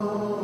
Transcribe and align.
Oh. 0.00 0.37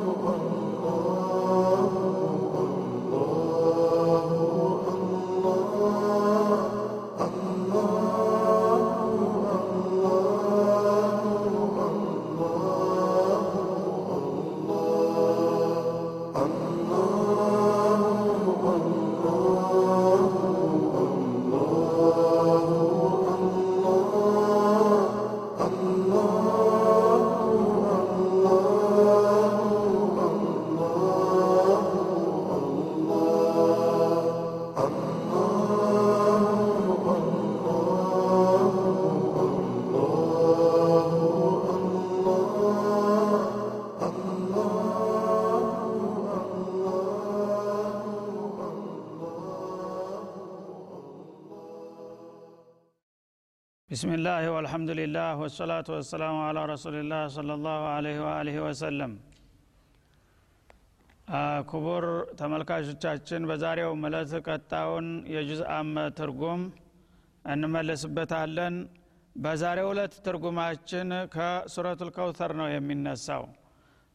ቢስሚላህ 54.04 54.46
ወልሐምዱሊላህ 54.54 55.28
ወሰላቱ 55.42 55.86
ወሰላሙ 55.94 56.38
አላ 56.46 56.62
ረሱሊላህ 56.70 57.20
ሰለላሁ 57.36 57.82
አለይሂ 57.90 58.16
ወአሊሂ 58.24 58.56
ወሰለም 58.64 59.12
ክቡር 61.70 62.04
ተመልካቾቻችን 62.40 63.46
በዛሬው 63.50 63.92
ዕለት 64.00 64.32
ቀጣውን 64.46 65.06
የጁዝ 65.34 65.62
አመ 65.76 66.04
ትርጉም 66.18 66.64
እንመለስበታለን 67.44 68.76
በዛሬው 69.36 69.88
ዕለት 69.94 70.16
ትርጉማችን 70.26 71.14
ከሱረቱል 71.36 72.10
ከውተር 72.18 72.54
ነው 72.60 72.68
የሚነሳው 72.72 73.46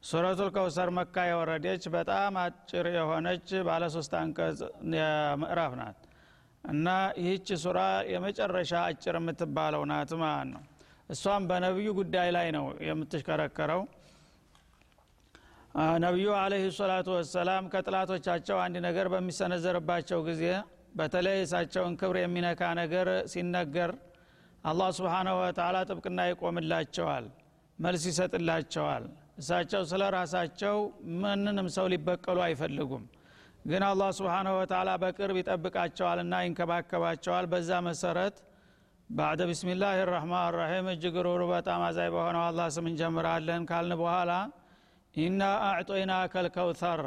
ሱረቱል 0.03 0.51
ከውሰር 0.57 0.91
መካ 0.99 1.25
የወረደች 1.29 1.85
በጣም 1.97 2.37
አጭር 2.43 2.89
የሆነች 2.97 3.49
ባለ 3.69 3.89
ሶስት 3.97 4.13
አንቀጽ 4.21 4.61
ምዕራፍ 5.41 5.75
ናት 5.81 5.99
እና 6.63 6.87
ይህች 7.19 7.47
ሱራ 7.61 7.79
የመጨረሻ 8.11 8.71
አጭር 8.87 9.15
የምትባለው 9.19 9.83
ናት 9.91 10.11
ማለት 10.21 10.49
ነው። 10.51 10.63
እሷም 11.09 11.43
በነቢዩ 11.49 11.89
ጉዳይ 11.99 12.29
ላይ 12.35 12.47
ነው 12.55 12.65
የምትሽከረከረው። 12.87 13.81
ነቢዩ 16.03 16.27
አለህ 16.39 16.63
ሰላቱ 16.77 17.07
ወሰላም 17.17 17.63
ከጥላቶቻቸው 17.73 18.57
አንድ 18.63 18.77
ነገር 18.87 19.07
በሚሰነዘርባቸው 19.13 20.19
ጊዜ 20.29 20.43
በተለይ 20.99 21.37
እሳቸውን 21.43 21.93
ክብር 21.99 22.17
የሚነካ 22.19 22.61
ነገር 22.79 23.07
ሲነገር 23.33 23.91
አላህ 24.63 24.89
ስብሓናሁ 24.97 25.35
ወተላ 25.41 25.77
ጥብቅና 25.89 26.19
ይቆምላቸዋል 26.29 27.25
መልስ 27.79 28.03
ይሰጥላቸዋል። 28.09 29.03
እሳቸው 29.39 29.81
ስለ 29.91 30.03
ራሳቸው 30.15 30.77
ምንንም 31.21 31.67
ሰው 31.75 31.85
ሊበቀሉ 31.93 32.37
አይፈልጉም 32.47 33.03
ግን 33.65 33.83
አላህ 33.87 34.09
ስብሓንሁ 34.17 34.53
ወተላ 34.59 34.89
በቅርብ 35.01 35.37
ይጠብቃቸዋልና 35.39 36.35
ይንከባከባቸዋል። 36.43 37.45
በዛ 37.51 37.79
መሰረት 37.87 38.35
ባዕደ 39.09 39.41
ቢስሚላህ 39.49 39.91
ራህማን 40.11 40.49
ራሒም 40.57 40.87
እጅግ 40.93 41.15
ሩሩ 41.27 41.41
በጣም 41.51 41.81
አዛይ 41.87 42.09
በሆነው 42.15 42.43
አላህ 42.47 42.67
ስም 42.75 42.87
እንጀምራለን 42.89 43.63
ካልን 43.69 43.95
በኋላ 44.01 44.31
ኢና 45.15 45.41
አዕጦይና 45.69 46.13
ከልከውተር 46.33 47.01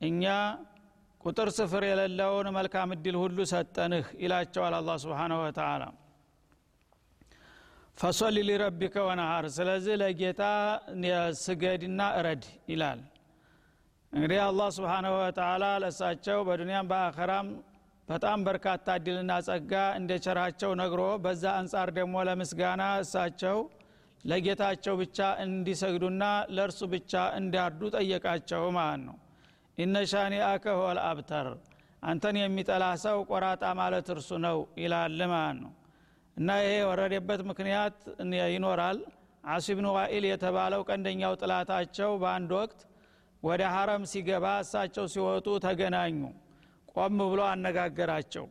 እኛ 0.00 0.24
ቁጥር 1.20 1.48
ስፍር 1.56 1.82
የሌለውን 1.88 2.46
መልካም 2.56 2.92
እድል 2.94 3.16
ሁሉ 3.22 3.38
ሰጠንህ 3.50 4.06
ይላቸዋል 4.24 4.74
አላ 4.78 4.90
ስብሓንሁ 5.02 5.38
ወተላ 5.44 5.82
ፈሶሊ 7.98 8.36
ሊረቢከ 8.48 8.96
ወነሃር 9.08 9.46
ስለዚህ 9.56 9.94
ለጌታ 10.02 10.42
ስገድና 11.42 12.00
እረድ 12.18 12.44
ይላል 12.72 13.00
እንግዲህ 14.12 14.38
አላህ 14.44 14.68
ስብሓንሁ 14.76 15.12
ወተላ 15.18 15.64
ለእሳቸው 15.82 16.38
በዱንያም 16.46 16.86
በአኸራም 16.90 17.48
በጣም 18.08 18.38
በርካታ 18.46 18.96
እድልና 18.98 19.32
ጸጋ 19.46 19.72
እንደ 19.98 20.12
ቸራቸው 20.24 20.70
ነግሮ 20.80 21.02
በዛ 21.24 21.44
አንጻር 21.58 21.88
ደግሞ 21.98 22.14
ለምስጋና 22.28 22.84
እሳቸው 23.02 23.58
ለጌታቸው 24.24 24.94
ብቻ 25.02 25.18
እንዲሰግዱና 25.44 26.24
ለእርሱ 26.56 26.80
ብቻ 26.94 27.12
እንዲያርዱ 27.38 27.82
ጠየቃቸው 27.96 28.64
ማለት 28.78 29.02
ነው። 29.06 29.16
ኢነ 29.78 30.02
ሻኒአከ 30.12 30.64
አብተር 31.06 31.48
አንተን 32.02 32.36
የሚጠላ 32.40 32.84
ሰው 33.04 33.18
ቆራጣ 33.30 33.64
ማለት 33.80 34.06
እርሱ 34.14 34.30
ነው 34.46 34.58
ይላል 34.82 35.18
ማለት 35.32 35.58
ነው። 35.62 35.72
እና 36.36 36.50
ይሄ 36.62 36.74
የወረደበት 36.78 37.40
ምክንያት 37.50 37.96
ይኖራል። 38.54 38.98
አሲ 39.44 39.66
ብኑ 39.78 39.88
ዋኢል 39.96 40.24
የተባለው 40.30 40.80
ቀንደኛው 40.88 41.34
ጥላታቸው 41.42 42.10
በአንድ 42.22 42.50
ወቅት 42.58 42.80
ወደ 43.42 43.62
ሀረም 43.74 44.02
ሲገባ 44.10 44.46
እሳቸው 44.62 45.04
ሲወጡ 45.12 45.46
ተገናኙ። 45.64 46.18
ቆም 46.92 47.18
ብሎ 47.24 47.40
አነጋገራቸው። 47.50 48.46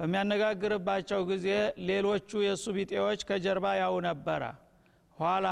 በሚያነጋግርባቸው 0.00 1.20
ጊዜ 1.30 1.46
ሌሎቹ 1.88 2.30
የእሱ 2.44 2.64
ቢጤዎች 2.76 3.20
ከጀርባ 3.28 3.66
ያው 3.80 3.94
ነበረ። 4.06 4.42
ኋላ 5.16 5.46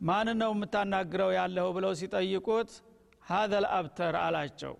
ማን 0.00 0.28
ነው 0.40 0.50
የምታናግረው 0.54 1.30
ያለሁ 1.38 1.66
ብለው 1.76 1.92
ሲጠይቁት 2.00 2.70
ሀዘል 3.24 3.64
አብተር 3.78 4.14
አላቸው። 4.20 4.74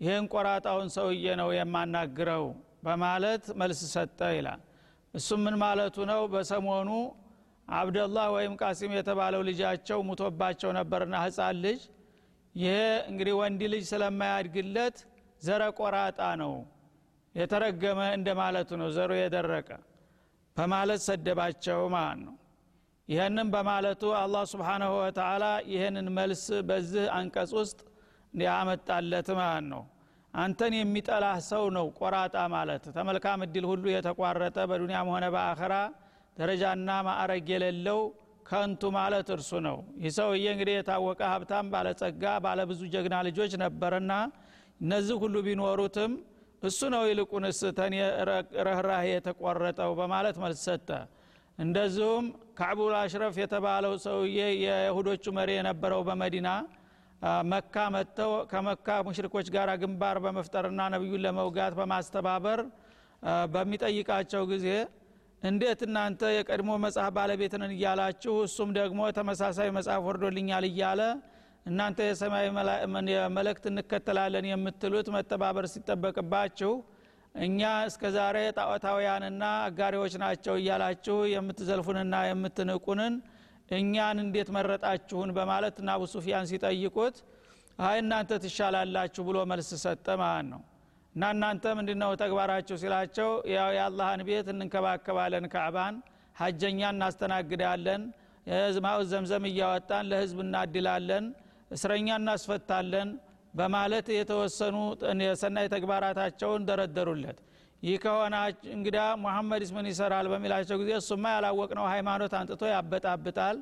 ይህን 0.00 0.24
ቆራጣውን 0.32 0.88
ሰውዬ 0.96 1.26
ነው 1.40 1.50
የማናግረው 1.56 2.46
በማለት 2.86 3.44
መልስ 3.60 3.80
ሰጠ 3.92 4.20
ይላል። 4.36 4.62
እሱም 5.14 5.40
ምን 5.44 5.56
ማለቱ 5.62 5.96
ነው? 6.10 6.20
በሰሞኑ 6.32 6.90
አብደላህ 7.68 8.26
ወይም 8.34 8.54
ቃሲም 8.60 8.92
የተባለው 8.96 9.42
ልጃቸው 9.48 9.98
ሙቶባቸው 10.08 10.70
ነበርና 10.78 11.14
ህፃን 11.24 11.56
ልጅ 11.64 11.80
ይሄ 12.54 12.74
እንግዲህ 13.10 13.34
ወንድ 13.38 13.60
ልጅ 13.72 13.84
ስለማያድግለት 13.90 14.96
ዘረ 15.42 15.62
ቆራጣ 15.78 16.20
ነው። 16.42 16.52
የተረገመ 17.34 18.00
እንደ 18.16 18.28
ማለቱ 18.40 18.70
ነው። 18.80 18.88
ዘሩ 18.96 19.10
የደረቀ 19.18 19.68
በማለት 20.56 21.00
ሰደባቸው 21.06 21.80
ማለት 21.94 22.20
ነው። 22.26 22.34
ይህንም 23.08 23.48
በማለቱ 23.54 24.02
አላህ 24.20 24.42
ስብሓናሁ 24.52 24.92
ወተላ 25.00 25.44
ይህንን 25.72 26.06
መልስ 26.18 26.44
በዚህ 26.68 27.06
አንቀጽ 27.16 27.50
ውስጥ 27.58 27.80
ያመጣለት 28.44 29.28
ማለት 29.40 29.66
ነው። 29.72 29.82
አንተን 30.34 30.72
የሚጠላህ 30.76 31.36
ሰው 31.50 31.64
ነው 31.76 31.86
ቆራጣ 31.98 32.36
ማለት። 32.54 32.84
ተመልካም 32.96 33.42
እድል 33.46 33.66
ሁሉ 33.70 33.84
የተቋረጠ 33.92 34.58
በዱንያም 34.70 35.10
ሆነ 35.14 35.24
በአኸራ 35.34 35.74
ደረጃና 36.36 36.90
ማዕረግ 37.06 37.48
የሌለው 37.54 38.00
ከንቱ 38.46 38.82
ማለት 38.96 39.28
እርሱ 39.34 39.50
ነው። 39.66 39.76
ይህ 40.02 40.12
ሰውዬ 40.16 40.46
እንግዲህ 40.54 40.74
የታወቀ 40.76 41.20
ሀብታም 41.32 41.66
ባለጸጋ 41.72 42.24
ባለብዙ 42.44 42.80
ጀግና 42.94 43.16
ልጆች 43.28 43.52
ነበርና 43.62 44.12
እነዚህ 44.80 45.16
ሁሉ 45.22 45.36
ቢኖሩትም 45.46 46.12
እሱ 46.62 46.80
ነው 46.94 47.02
ይልቁንስ 47.08 47.58
ተን 47.78 47.94
ረህራህ 48.66 49.04
የተቆረጠው 49.10 49.90
በማለት 49.98 50.36
መልስ 50.44 50.60
ሰጠ። 50.68 50.88
እንደዚሁም 51.58 52.24
ካዕቡል 52.58 52.94
አሽረፍ 53.00 53.34
የተባለው 53.40 53.92
ሰውዬ 54.04 54.36
የይሁዶቹ 54.64 55.24
መሪ 55.36 55.50
የነበረው 55.58 56.00
በመዲና 56.08 56.48
መካ 57.50 57.76
መጥተው 57.94 58.32
ከመካ 58.50 58.96
ሙሽሪኮች 59.06 59.46
ጋር 59.54 59.68
ግንባር 59.82 60.16
በመፍጠርና 60.24 60.80
ነቢዩን 60.94 61.22
ለመውጋት 61.26 61.74
በማስተባበር 61.78 62.60
በሚጠይቃቸው 63.54 64.42
ጊዜ 64.50 64.66
እንዴት 65.44 65.80
እናንተ 65.86 66.22
የቀድሞ 66.34 66.70
መጽሐፍ 66.84 67.10
ባለቤትንን 67.16 67.72
እያላችሁ 67.74 68.34
እሱም 68.46 68.70
ደግሞ 68.78 69.00
ተመሳሳይ 69.18 69.68
መጽሐፍ 69.76 70.02
ወርዶልኛል 70.08 70.64
እያለ 70.70 71.00
እናንተ 71.66 71.98
የሰማይ 72.08 72.46
መልእክት 73.36 73.64
እንከተላለን 73.70 74.46
የምትሉት 74.50 75.06
መተባበር 75.14 75.66
ሲጠበቅባችሁ 75.74 76.72
እኛ 77.44 77.60
እስከ 77.88 78.10
ዛሬ 78.16 78.38
ጣዖታውያንና 78.58 79.44
አጋሪዎች 79.68 80.14
ናቸው 80.24 80.54
እያላችሁ 80.60 81.16
የምትዘልፉንና 81.34 82.16
የምትንቁንን 82.28 83.14
እኛን 83.78 84.18
እንዴት 84.24 84.48
መረጣችሁን 84.56 85.30
በማለት 85.38 85.76
እና 85.82 85.90
አቡ 85.96 86.04
ሱፊያን 86.12 86.48
ሲጠይቁት 86.50 87.16
አይ 87.86 87.98
እናንተ 88.02 88.32
ትሻላላችሁ 88.44 89.22
ብሎ 89.28 89.38
መልስ 89.52 89.70
ሰጠ 89.84 90.06
ማለት 90.20 90.46
ነው 90.52 90.60
እና 91.14 91.24
እናንተ 91.34 91.64
ምንድ 91.78 91.90
ነው 92.02 92.12
ተግባራችሁ 92.22 92.76
ሲላቸው 92.82 93.28
ያው 93.54 93.68
የአላህን 93.76 94.22
ቤት 94.28 94.46
እንንከባከባለን 94.52 95.44
ካዕባን 95.52 95.96
ሀጀኛ 96.36 96.80
እናስተናግዳለን 96.94 98.02
ማው 98.84 99.00
ዘምዘም 99.10 99.44
እያወጣን 99.50 100.08
ለህዝብ 100.10 100.38
እናድላለን 100.44 101.26
እስረኛ 101.70 102.08
እናስፈታለን 102.20 103.10
በማለት 103.54 104.06
የተወሰኑ 104.16 104.76
የሰናይ 105.24 105.66
ተግባራታቸውን 105.74 106.64
ደረደሩለት። 106.68 107.38
ይህ 107.82 107.96
ከሆነ 108.04 108.34
እንግዳ 108.74 108.98
ሙሐመድስ 109.22 109.70
ምን 109.76 109.86
ይሰራል 109.90 110.26
በሚላቸው 110.32 110.76
ጊዜ 110.82 110.90
እሱማ 111.00 111.24
ያላወቅነው 111.34 111.86
ሃይማኖት 111.92 112.32
አንጥቶ 112.38 112.62
ያበጣብጣል 112.72 113.56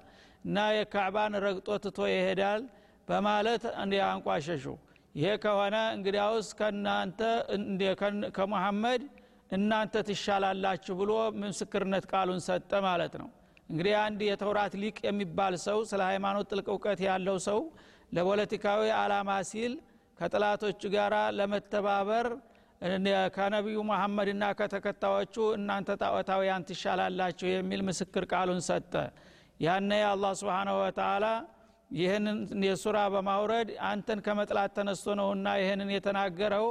እና 0.45 0.59
የካዕባን 0.77 1.35
ረግጦ 1.47 1.69
ትቶ 1.85 1.99
ይሄዳል 2.13 2.63
በማለት 3.09 3.63
አንቋሸሹ 4.09 4.65
ይሄ 5.15 5.31
ከሆነ 5.43 5.77
እንግዲያውስ 5.97 6.49
ከእናንተ 6.59 7.21
ከሙሐመድ 8.37 9.03
እናንተ 9.51 9.95
ትሻላላችሁ 10.09 10.95
ብሎ 11.01 11.13
ምስክርነት 11.41 12.05
ቃሉን 12.13 12.41
ሰጠ 12.47 12.73
ማለት 12.87 13.15
ነው። 13.21 13.29
እንግዲህ 13.69 13.95
አንድ 14.05 14.21
የተውራት 14.27 14.75
ሊቅ 14.83 14.97
የሚባል 15.09 15.55
ሰው 15.67 15.79
ስለ 15.91 16.01
ሃይማኖት 16.11 16.47
ጥልቅ 16.53 16.67
እውቀት 16.75 17.01
ያለው 17.09 17.37
ሰው 17.49 17.61
ለፖለቲካዊ 18.17 18.89
አላማ 19.01 19.31
ሲል 19.51 19.75
ከጥላቶቹ 20.19 20.83
ጋር 20.95 21.15
ለመተባበር 21.39 22.27
ከነቢዩ 23.37 23.79
መሐመድና 23.91 24.45
ከተከታዮቹ 24.59 25.35
እናንተ 25.57 25.91
ጣዖታውያን 26.03 26.65
ትሻላላችሁ 26.69 27.49
የሚል 27.51 27.81
ምስክር 27.89 28.25
ቃሉን 28.33 28.61
ሰጠ። 28.69 28.95
ያነ 29.61 29.91
አላህ 30.11 30.33
ስብሓናሁ 30.41 30.77
ወተላ 30.83 31.27
ይህንን 31.93 32.39
የሱራ 32.67 32.99
በማውረድ 33.15 33.69
አንተን 33.89 34.21
ከመጥላት 34.27 34.73
ተነስቶ 34.77 35.15
ነውና 35.21 35.49
ይህንን 35.61 35.91
የተናገረው። 35.95 36.67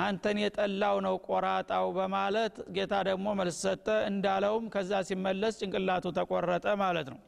አንተን 0.00 0.38
የጠላው 0.42 0.96
ነው 1.04 1.14
ቆራጣው 1.26 1.86
በማለት 1.98 2.54
ጌታ 2.76 2.94
ደግሞ 3.08 3.26
መልስ 3.40 3.58
ሰጠ። 3.66 3.86
እንዳለውም 4.08 4.64
ከዛ 4.74 5.00
ሲመለስ 5.08 5.54
ጭንቅላቱ 5.60 6.06
ተቆረጠ 6.18 6.66
ማለት 6.82 7.08
ነው። 7.14 7.20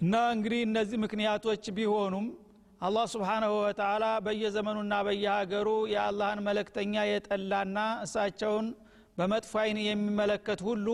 እና 0.00 0.14
እንግዲህ 0.34 0.60
እነዚህ 0.68 0.98
ምክንያቶች 1.04 1.64
ቢሆኑም 1.76 2.26
አላህ 2.80 3.04
ስብሓናሁ 3.12 3.52
ወተላ 3.58 4.04
በየዘመኑና 4.24 4.94
በየሀገሩ 5.06 5.68
የአላህን 5.92 6.40
መለክተኛ 6.46 6.94
የጠላና 7.08 7.76
እሳቸውን 8.06 8.68
በመጥፎ 9.18 9.52
አይን 9.62 9.78
የሚመለከት 9.84 10.60
ሁሉ 10.68 10.86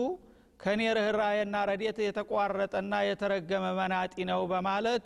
ከኔ 0.59 0.81
ርኅራሄና 0.97 1.55
ረዴት 1.69 1.97
የተቋረጠና 2.05 2.93
የተረገመ 3.07 3.65
መናጢ 3.77 4.15
ነው 4.29 4.41
በማለት 4.51 5.05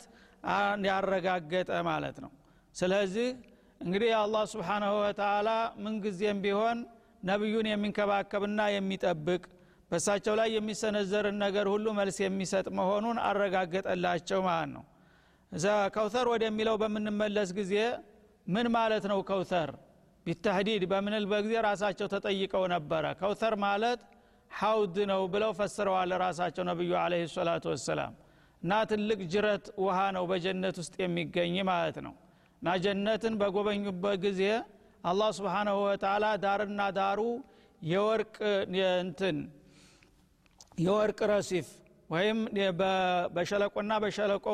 ያረጋገጠ 0.87 1.71
ማለት 1.89 2.17
ነው። 2.23 2.31
ስለዚህ 2.75 3.27
እንግዲህ 3.81 4.11
አላህ 4.21 4.43
ስብሓናሁ 4.53 4.93
ወተላ 5.01 5.49
ምንጊዜም 5.83 6.37
ቢሆን 6.45 6.77
ነቢዩን 7.23 7.67
የሚንከባከብና 7.71 8.61
የሚጠብቅ 8.75 9.43
በእሳቸው 9.91 10.33
ላይ 10.39 10.49
የሚሰነዘርን 10.55 11.37
ነገር 11.43 11.65
ሁሉ 11.73 11.87
መልስ 11.97 12.17
የሚሰጥ 12.23 12.65
መሆኑን 12.77 13.17
አረጋገጠላቸው 13.27 14.39
ማለት 14.47 14.71
ነው። 14.75 14.83
እዛ 15.51 15.65
ከውተር 15.95 16.27
ወደሚለው 16.33 16.75
በምንመለስ 16.81 17.49
ጊዜ 17.59 17.73
ምን 18.47 18.67
ማለት 18.75 19.03
ነው? 19.11 19.19
ከውተር 19.29 19.69
ቢተህዲድ 20.25 20.83
በምንል 20.91 21.25
በጊዜ 21.31 21.53
ራሳቸው 21.67 22.07
ተጠይቀው 22.13 22.63
ነበረ። 22.73 23.05
ከውተር 23.19 23.53
ማለት 23.65 24.01
ሐውድ 24.53 24.97
ነው 25.11 25.21
ብለው 25.33 25.51
ፈስረዋል 25.59 26.11
ራሳቸው 26.23 26.63
ነቢዩ 26.69 26.91
አለ 26.99 27.13
ሰላቱ 27.33 27.65
ወሰላም። 27.73 28.13
እና 28.61 28.73
ትልቅ 28.91 29.19
ጅረት 29.33 29.65
ውሃ 29.83 29.97
ነው 30.15 30.23
በጀነት 30.29 30.75
ውስጥ 30.81 30.95
የሚገኝ 31.03 31.55
ማለት 31.69 31.97
ነው። 32.05 32.13
እና 32.61 32.75
ጀነትን 32.83 33.33
በጎበኙበት 33.39 34.17
ጊዜ 34.25 34.41
አላህ 35.03 35.29
ስብሓናሁ 35.37 35.77
ወተላ 35.85 36.25
ዳርና 36.43 36.81
ዳሩ 36.97 37.21
የወርቅ 37.81 38.35
እንትን 39.01 39.37
የወርቅ 40.83 41.19
ረሲፍ 41.31 41.67
ወይም 42.09 42.39
በሸለቆና 43.35 43.93
በሸለቆ 44.03 44.45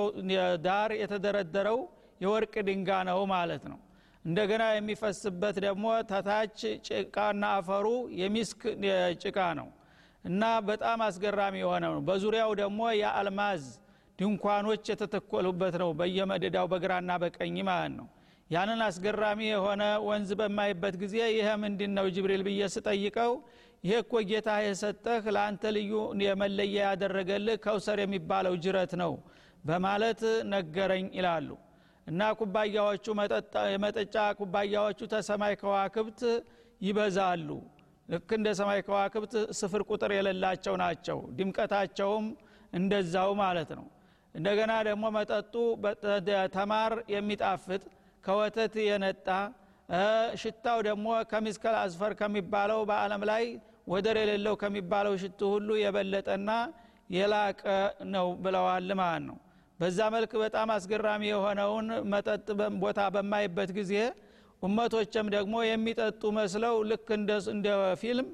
ዳር 0.66 0.92
የተደረደረው 1.02 1.80
የወርቅ 2.22 2.54
ድንጋ 2.68 2.90
ነው 3.10 3.20
ማለት 3.34 3.64
ነው። 3.72 3.80
እንደገና 4.26 4.64
የሚፈስበት 4.72 5.58
ደግሞ 5.66 5.86
ተታች 6.10 6.58
ጭቃና 6.88 7.44
አፈሩ 7.58 7.88
የሚስክ 8.22 8.62
ጭቃ 9.24 9.38
ነው 9.60 9.68
እና 10.24 10.44
በጣም 10.68 11.00
አስገራሚ 11.06 11.56
የሆነ 11.62 11.84
ነው። 11.94 12.02
በዙሪያው 12.08 12.52
ደግሞ 12.62 12.80
የአልማዝ 13.00 13.64
ድንኳኖች 14.20 14.86
የተተኮሉበት 14.92 15.76
ነው። 15.82 15.92
በየመደዳው 16.00 16.66
በግራና 16.72 17.12
በቀኝ 17.24 17.58
ማለት 17.70 17.94
ነው። 18.00 18.08
ያንን 18.50 18.82
አስገራሚ 18.86 19.40
የሆነ 19.48 19.84
ወንዝ 20.08 20.30
በማይበት 20.40 20.96
ጊዜ 21.02 21.16
ይሄ 21.32 21.48
ምንድን 21.64 21.92
ነው 21.98 22.06
ጅብሪል 22.16 22.44
ብዬ 22.48 22.62
ስጠይቀው 22.76 23.34
ይሄ 23.84 23.94
እኮ 24.04 24.14
ጌታ 24.30 24.50
የሰጠህ 24.64 25.26
ለአንተ 25.36 25.64
ልዩ 25.76 25.92
የመለያ 26.26 26.78
ያደረገልህ 26.84 27.58
ከውሰር 27.66 28.00
የሚባለው 28.04 28.56
ጅረት 28.64 28.94
ነው 29.04 29.14
በማለት 29.64 30.22
ነገረኝ 30.54 31.06
ይላሉ። 31.18 31.50
እና 32.08 32.22
ኩባያዎቹ 32.40 33.06
የመጠጫ 33.74 34.16
ኩባያዎቹ 34.40 35.00
ተሰማይ 35.14 35.54
ከዋክብት 35.62 36.22
ይበዛሉ 36.82 37.50
ልክ 38.10 38.30
እንደ 38.38 38.50
ሰማይ 38.60 38.80
ከዋክብት 38.86 39.34
ስፍር 39.60 39.82
ቁጥር 39.90 40.12
የሌላቸው 40.16 40.76
ናቸው። 40.82 41.18
ድምቀታቸውም 41.38 42.26
እንደዛው 42.74 43.32
ማለት 43.42 43.72
ነው። 43.78 43.86
እንደገና 44.36 44.74
ደግሞ 44.88 45.06
መጠጡ 45.16 45.54
ተማር 46.56 46.94
የሚጣፍጥ 47.14 47.82
ከወተት 48.24 48.76
የነጣ 48.88 49.28
ሽታው 50.42 50.80
ደግሞ 50.88 51.08
ከሚስከል 51.32 51.76
አዝፈር 51.80 52.14
ከሚባለው 52.20 52.80
በአለም 52.90 53.22
ላይ 53.30 53.46
ወደር 53.88 54.18
የሌለው 54.22 54.56
ከሚባለው 54.62 55.14
ሽቱ 55.22 55.40
ሁሉ 55.54 55.70
የበለጠና 55.82 56.50
የላቀ 57.10 57.62
ነው 58.14 58.28
ብለዋል 58.44 58.90
ማለት 59.00 59.24
ነው። 59.30 59.38
በዛ 59.80 60.00
መልክ 60.16 60.32
በጣም 60.44 60.70
አስገራሚ 60.76 61.24
የሆነውን 61.30 61.88
መጠጥ 62.14 62.46
ቦታ 62.84 63.00
በማይበት 63.16 63.70
ጊዜ 63.78 63.94
ኡመቶችም 64.62 65.28
ደግሞ 65.36 65.56
የሚጠጡ 65.66 66.22
መስለው 66.38 66.76
ልክ 66.90 67.08
እንደ 67.52 67.70
ፊልም 68.02 68.28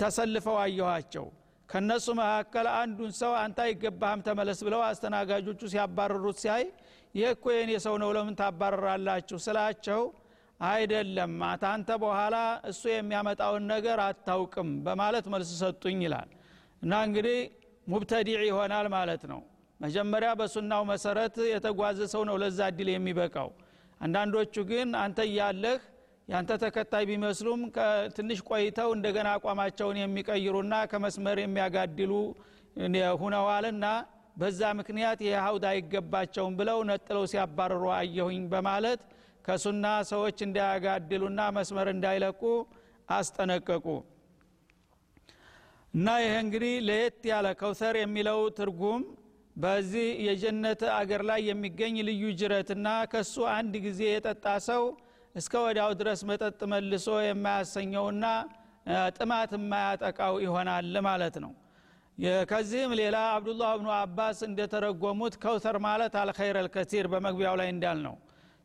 ተሰልፈው 0.00 0.56
አየኋቸው። 0.62 1.26
ከነሱ 1.68 2.06
መካከል 2.20 2.66
አንዱን 2.76 3.10
ሰው 3.18 3.32
አንተ 3.40 3.58
አይገባህም 3.64 4.20
ተመለስ 4.26 4.60
ብለው 4.66 4.80
አስተናጋጆቹ 4.86 5.60
ሲያባረሩት 5.72 6.38
ሲያይ 6.42 6.64
ይህ 7.14 7.28
የኔ 7.56 7.72
ሰው 7.86 7.94
ነው 8.02 8.10
ለምን 8.16 8.34
ታባረራላችሁ 8.40 9.38
ስላቸው 9.46 10.00
አይደለም 10.60 11.32
ታንተ 11.62 11.90
በኋላ 12.02 12.36
እሱ 12.70 12.82
የሚያመጣውን 12.92 13.64
ነገር 13.72 13.98
አታውቅም 14.06 14.70
በማለት 14.86 15.26
መልስ 15.34 15.50
ሰጡኝ 15.60 16.00
ይላል። 16.06 16.30
እና 16.82 16.92
እንግዲህ 17.06 17.38
ሙብተዲዕ 17.86 18.40
ይሆናል 18.48 18.86
ማለት 18.96 19.22
ነው። 19.32 19.40
መጀመሪያ 19.80 20.30
በሱናው 20.38 20.82
መሰረት 20.90 21.36
የተጓዘ 21.52 22.00
ሰው 22.14 22.22
ነው 22.28 22.36
ለዛ 22.42 22.60
እድል 22.72 22.88
የሚበቃው 22.92 23.48
አንዳንዶቹ 24.00 24.54
ግን 24.70 24.88
አንተ 25.02 25.18
እያለህ 25.28 25.80
ያንተ 26.28 26.52
ተከታይ 26.62 27.04
ቢመስሉም 27.10 27.60
ትንሽ 28.16 28.38
ቆይተው 28.48 28.90
እንደገና 28.96 29.28
አቋማቸውን 29.36 29.98
የሚቀይሩና 30.00 30.74
ከመስመር 30.90 31.38
የሚያጋድሉ 31.42 32.12
ሁነዋልና 33.22 33.86
በዛ 34.36 34.60
ምክንያት 34.80 35.20
ይህ 35.24 35.34
ሀውድ 35.44 35.64
አይገባቸውም 35.70 36.56
ብለው 36.58 36.78
ነጥለው 36.90 37.24
ሲያባርሩ 37.32 37.84
አየሁኝ 37.96 38.42
በማለት 38.52 39.00
ከሱና 39.44 39.86
ሰዎች 40.10 40.38
እንዳያጋድሉና 40.46 41.40
መስመር 41.56 41.88
እንዳይለቁ 41.94 42.42
አስጠነቀቁ። 43.08 43.86
እና 45.94 46.08
ይህ 46.22 46.34
እንግዲህ 46.42 46.74
ለየት 46.88 47.22
ያለ 47.30 47.46
ከውሰር 47.60 47.96
የሚለው 48.00 48.40
ትርጉም 48.58 49.02
በዚህ 49.58 50.08
የጀነት 50.26 50.80
አገር 50.96 51.22
ላይ 51.28 51.40
የሚገኝ 51.48 51.96
ልዩ 52.08 52.24
ጅረትና 52.40 52.88
ከሱ 53.12 53.34
አንድ 53.54 53.74
ጊዜ 53.86 54.00
የጠጣ 54.08 54.46
ሰው 54.68 54.82
እስከ 55.34 55.54
ወዲያው 55.64 55.90
ድረስ 56.00 56.20
መጠጥ 56.28 56.60
መልሶ 56.72 57.08
የማያሰኘውና 57.24 58.24
ጥማት 59.16 59.50
የማያጠቃው 59.56 60.34
ይሆናል 60.44 60.94
ማለት 61.08 61.36
ነው። 61.44 61.52
ከዚህም 62.50 62.92
ሌላ 63.00 63.16
አብዱላህ 63.34 63.72
ብኑ 63.78 63.88
አባስ 63.96 64.38
እንደተረጎሙት 64.46 65.34
ከውተር 65.42 65.76
ማለት 65.86 66.14
አልኸይር 66.22 66.56
አልከቲር 66.62 67.06
በመግቢያው 67.12 67.56
ላይ 67.60 67.68
እንዳል 67.74 67.98
ነው 68.06 68.14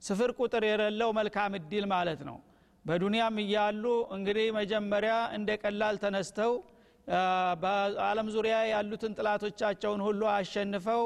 ስፍር 0.02 0.32
ቁጥር 0.40 0.64
የሌለው 0.70 1.10
መልካም 1.20 1.54
እድል 1.60 1.86
ማለት 1.94 2.22
ነው። 2.30 2.38
በዱንያም 2.86 3.36
እያሉ 3.44 3.84
እንግዲህ 4.16 4.48
መጀመሪያ 4.58 5.14
እንደ 5.38 5.50
ቀላል 5.62 5.98
ተነስተው 6.02 6.54
በአለም 7.64 8.28
ዙሪያ 8.36 8.58
ያሉትን 8.72 9.16
ጥላቶቻቸውን 9.18 10.02
ሁሉ 10.08 10.22
አሸንፈው 10.34 11.02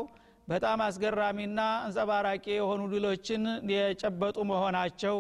በጣም 0.48 0.80
አስገራሚና 0.86 1.62
አንጸባራቂ 1.86 2.46
የሆኑ 2.58 2.82
ድሎችን 2.92 3.44
የጨበጡ 3.74 4.38
መሆናቸው 4.52 5.16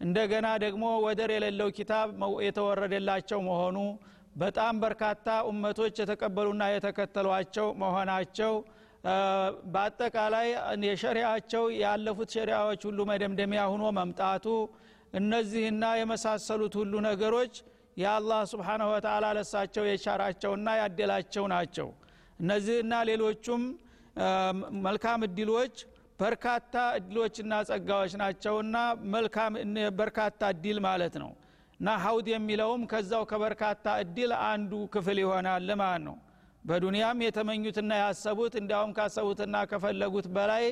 እንደገና 0.00 0.48
ደግሞ 0.64 0.84
ወደር 1.06 1.30
የሌለው 1.34 1.68
ኪታብ 1.78 2.08
የተወረደላቸው 2.46 3.40
መሆኑ 3.48 3.78
በጣም 4.36 4.74
በርካታ 4.84 5.28
ኡመቶች 5.48 5.96
የተቀበሉና 6.02 6.64
የተከተሏቸው 6.72 7.66
መሆናቸው 7.82 8.52
በአጠቃላይ 9.74 10.48
የሸሪያቸው 10.88 11.64
ያለፉት 11.82 12.30
ሸሪያዎች 12.36 12.80
ሁሉ 12.88 13.00
መደምደሚያ 13.10 13.62
ሁኖ 13.72 13.84
መምጣቱ 13.98 14.46
እነዚህና 15.12 15.84
የመሳሰሉት 16.00 16.74
ሁሉ 16.80 16.94
ነገሮች 17.08 17.54
የአላህ 18.00 18.40
ስብሓንሁ 18.50 18.86
ወተላ 18.92 19.26
ለሳቸው 19.36 19.84
የቻራቸውና 19.88 20.68
ያደላቸው 20.80 21.44
ናቸው። 21.52 21.88
እነዚህና 22.40 22.94
ሌሎቹም 23.08 23.62
መልካም 24.84 25.20
እድሎች 25.26 25.74
በርካታ 26.20 26.76
እድሎችና 26.98 27.52
ጸጋዎች 27.68 28.12
ናቸውና 28.22 28.76
መልካም 29.14 29.52
በርካታ 30.00 30.50
እድል 30.54 30.78
ማለት 30.86 31.14
ነው። 31.22 31.30
እና 31.80 31.90
ሀውድ 32.02 32.26
የሚለውም 32.32 32.82
ከዛው 32.90 33.22
ከበርካታ 33.30 33.94
እድል 34.02 34.32
አንዱ 34.48 34.72
ክፍል 34.94 35.18
ይሆናል 35.22 35.70
ማለት 35.82 36.02
ነው። 36.08 36.16
በዱንያም 36.64 37.22
የተመኙትና 37.26 37.92
ያሰቡት 38.02 38.54
እንዲያውም 38.60 38.92
ካሰቡትና 38.98 39.56
ከፈለጉት 39.70 40.26
በላይ 40.34 40.64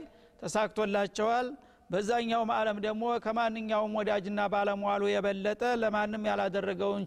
ተሳክቶላቸዋል 0.43 1.47
በዛኛውም 1.90 2.50
አለም 2.57 2.78
ደግሞ 2.85 3.04
ከማንኛውም 3.25 3.95
ወዳጅና 3.99 4.40
ባለሟሉ 4.52 5.02
የበለጠ 5.11 5.62
ለማንም 5.83 6.25
ያላደረገውን 6.30 7.04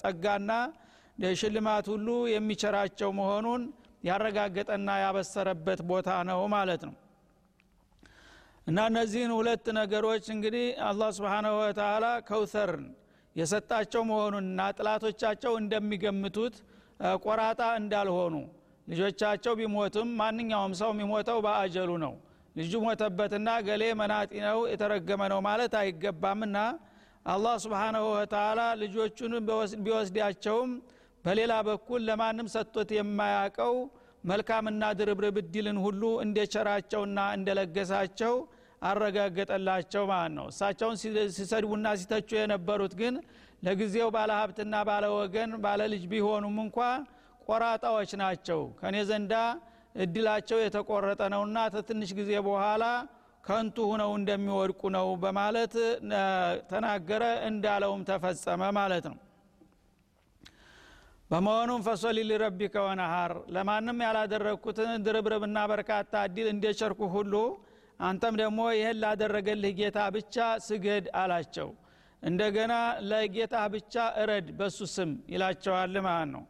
ጸጋና 0.00 0.50
ሽልማት 1.36 1.86
ሁሉ 1.92 2.08
የሚቸራቸው 2.32 3.10
መሆኑን 3.18 3.62
ያረጋገጠና 4.08 4.90
ያበሰረበት 5.02 5.80
ቦታ 5.90 6.10
ነው 6.28 6.40
ማለት 6.54 6.82
ነው። 6.88 6.94
እና 8.66 8.78
እነዚህን 8.90 9.32
ሁለት 9.36 9.66
ነገሮች 9.78 10.24
እንግዲህ 10.34 10.66
አላህ 10.88 11.10
ስብሓናሁ 11.16 11.54
ወተላ 11.60 12.06
ከውተርን 12.28 12.86
የሰጣቸው 13.36 14.02
መሆኑንና 14.10 14.60
ጥላቶቻቸው 14.76 15.52
እንደሚገምቱት 15.60 16.54
ቆራጣ 17.22 17.62
እንዳልሆኑ 17.80 18.34
ልጆቻቸው 18.86 19.52
ቢሞትም 19.60 20.08
ማንኛውም 20.20 20.72
ሰው 20.80 20.90
የሚሞተው 20.94 21.38
በአጀሉ 21.46 21.90
ነው 22.04 22.14
ልጁ 22.56 22.72
ሞተበትና 22.84 23.48
ገሌ 23.66 23.82
መናጢ 24.00 24.32
ነው 24.46 24.58
የተረገመ 24.70 25.22
ነው 25.32 25.40
ማለት 25.46 25.74
አይገባምና 25.80 26.56
አላህ 27.26 27.54
ስብሓናሁ 27.64 28.04
ወተላ 28.14 28.60
ልጆቹን 28.82 29.32
ቢወስዳቸውም 29.84 30.70
በሌላ 31.24 31.54
በኩል 31.68 32.00
ለማንም 32.08 32.46
ሰጥቶት 32.54 32.90
የማያቀው 32.96 33.74
መልካምና 34.24 34.84
ድርብርብ 34.98 35.36
እድልን 35.42 35.78
ሁሉ 35.84 36.02
እንደቸራቸውና 36.24 37.20
እንደለገሳቸው 37.36 38.34
አረጋገጠላቸው 38.90 40.02
ማለት 40.10 40.32
ነው። 40.38 40.46
እሳቸውን 40.52 40.96
ሲሰድቡና 41.36 41.88
ሲተቹ 42.00 42.30
የነበሩት 42.38 42.94
ግን 43.00 43.14
ለጊዜው 43.62 44.08
ባለ 44.14 44.30
ሀብትና 44.40 44.74
ባለ 44.88 45.06
ወገን 45.16 45.50
ባለ 45.64 45.80
ልጅ 45.92 46.04
ቢሆኑም 46.12 46.56
እንኳ 46.64 46.78
ቆራጣዎች 47.46 48.10
ናቸው። 48.22 48.60
ከኔ 48.80 48.96
ዘንዳ 49.10 49.34
እድላቸው 49.94 50.58
የተቆረጠ 50.62 51.22
ነውና 51.34 51.58
ተትንሽ 51.74 52.10
ጊዜ 52.18 52.32
በኋላ 52.46 52.84
ከንቱ 53.44 53.76
ሁነው 53.90 54.10
እንደሚወድቁ 54.18 54.80
ነው 54.96 55.06
በማለት 55.22 55.74
ተናገረ። 56.70 57.22
እንዳለውም 57.48 58.02
ተፈጸመ 58.10 58.62
ማለት 58.78 59.04
ነው። 59.10 59.18
በመሆኑም 61.30 61.82
ፈሶሊ 61.86 62.18
ሊረቢከ 62.28 62.76
ወነሃር 62.86 63.32
ለማንም 63.54 63.98
ያላደረግኩትን 64.06 65.02
ድርብርብና 65.06 65.58
በርካታ 65.72 66.22
እድል 66.28 66.48
እንደቸርኩ 66.54 67.00
ሁሉ 67.14 67.34
አንተም 68.00 68.34
ደግሞ 68.40 68.60
ይህን 68.74 68.98
ላደረገልህ 69.02 69.72
ጌታ 69.80 70.00
ብቻ 70.16 70.36
ስገድ 70.66 71.06
አላቸው። 71.20 71.68
እንደገና 72.22 72.72
ለጌታ 73.10 73.56
ብቻ 73.74 73.94
እረድ 74.22 74.48
በሱ 74.58 74.78
ስም 74.94 75.12
ይላቸዋል 75.32 75.94
ማለት 76.06 76.28
ነው። 76.34 76.42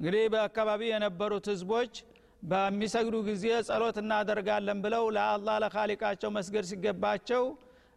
እንግዲህ 0.00 0.24
በአካባቢ 0.34 0.82
የነበሩት 0.90 1.46
ህዝቦች 1.52 1.94
በሚሰግዱ 2.42 3.16
ጊዜ 3.26 3.46
ጸሎት 3.68 3.96
እናደርጋለን 4.02 4.78
ብለው 4.84 5.04
ለአላህ 5.16 5.56
ለካሊቃቸው 5.64 6.30
መስገድ 6.36 6.64
ሲገባቸው 6.70 7.42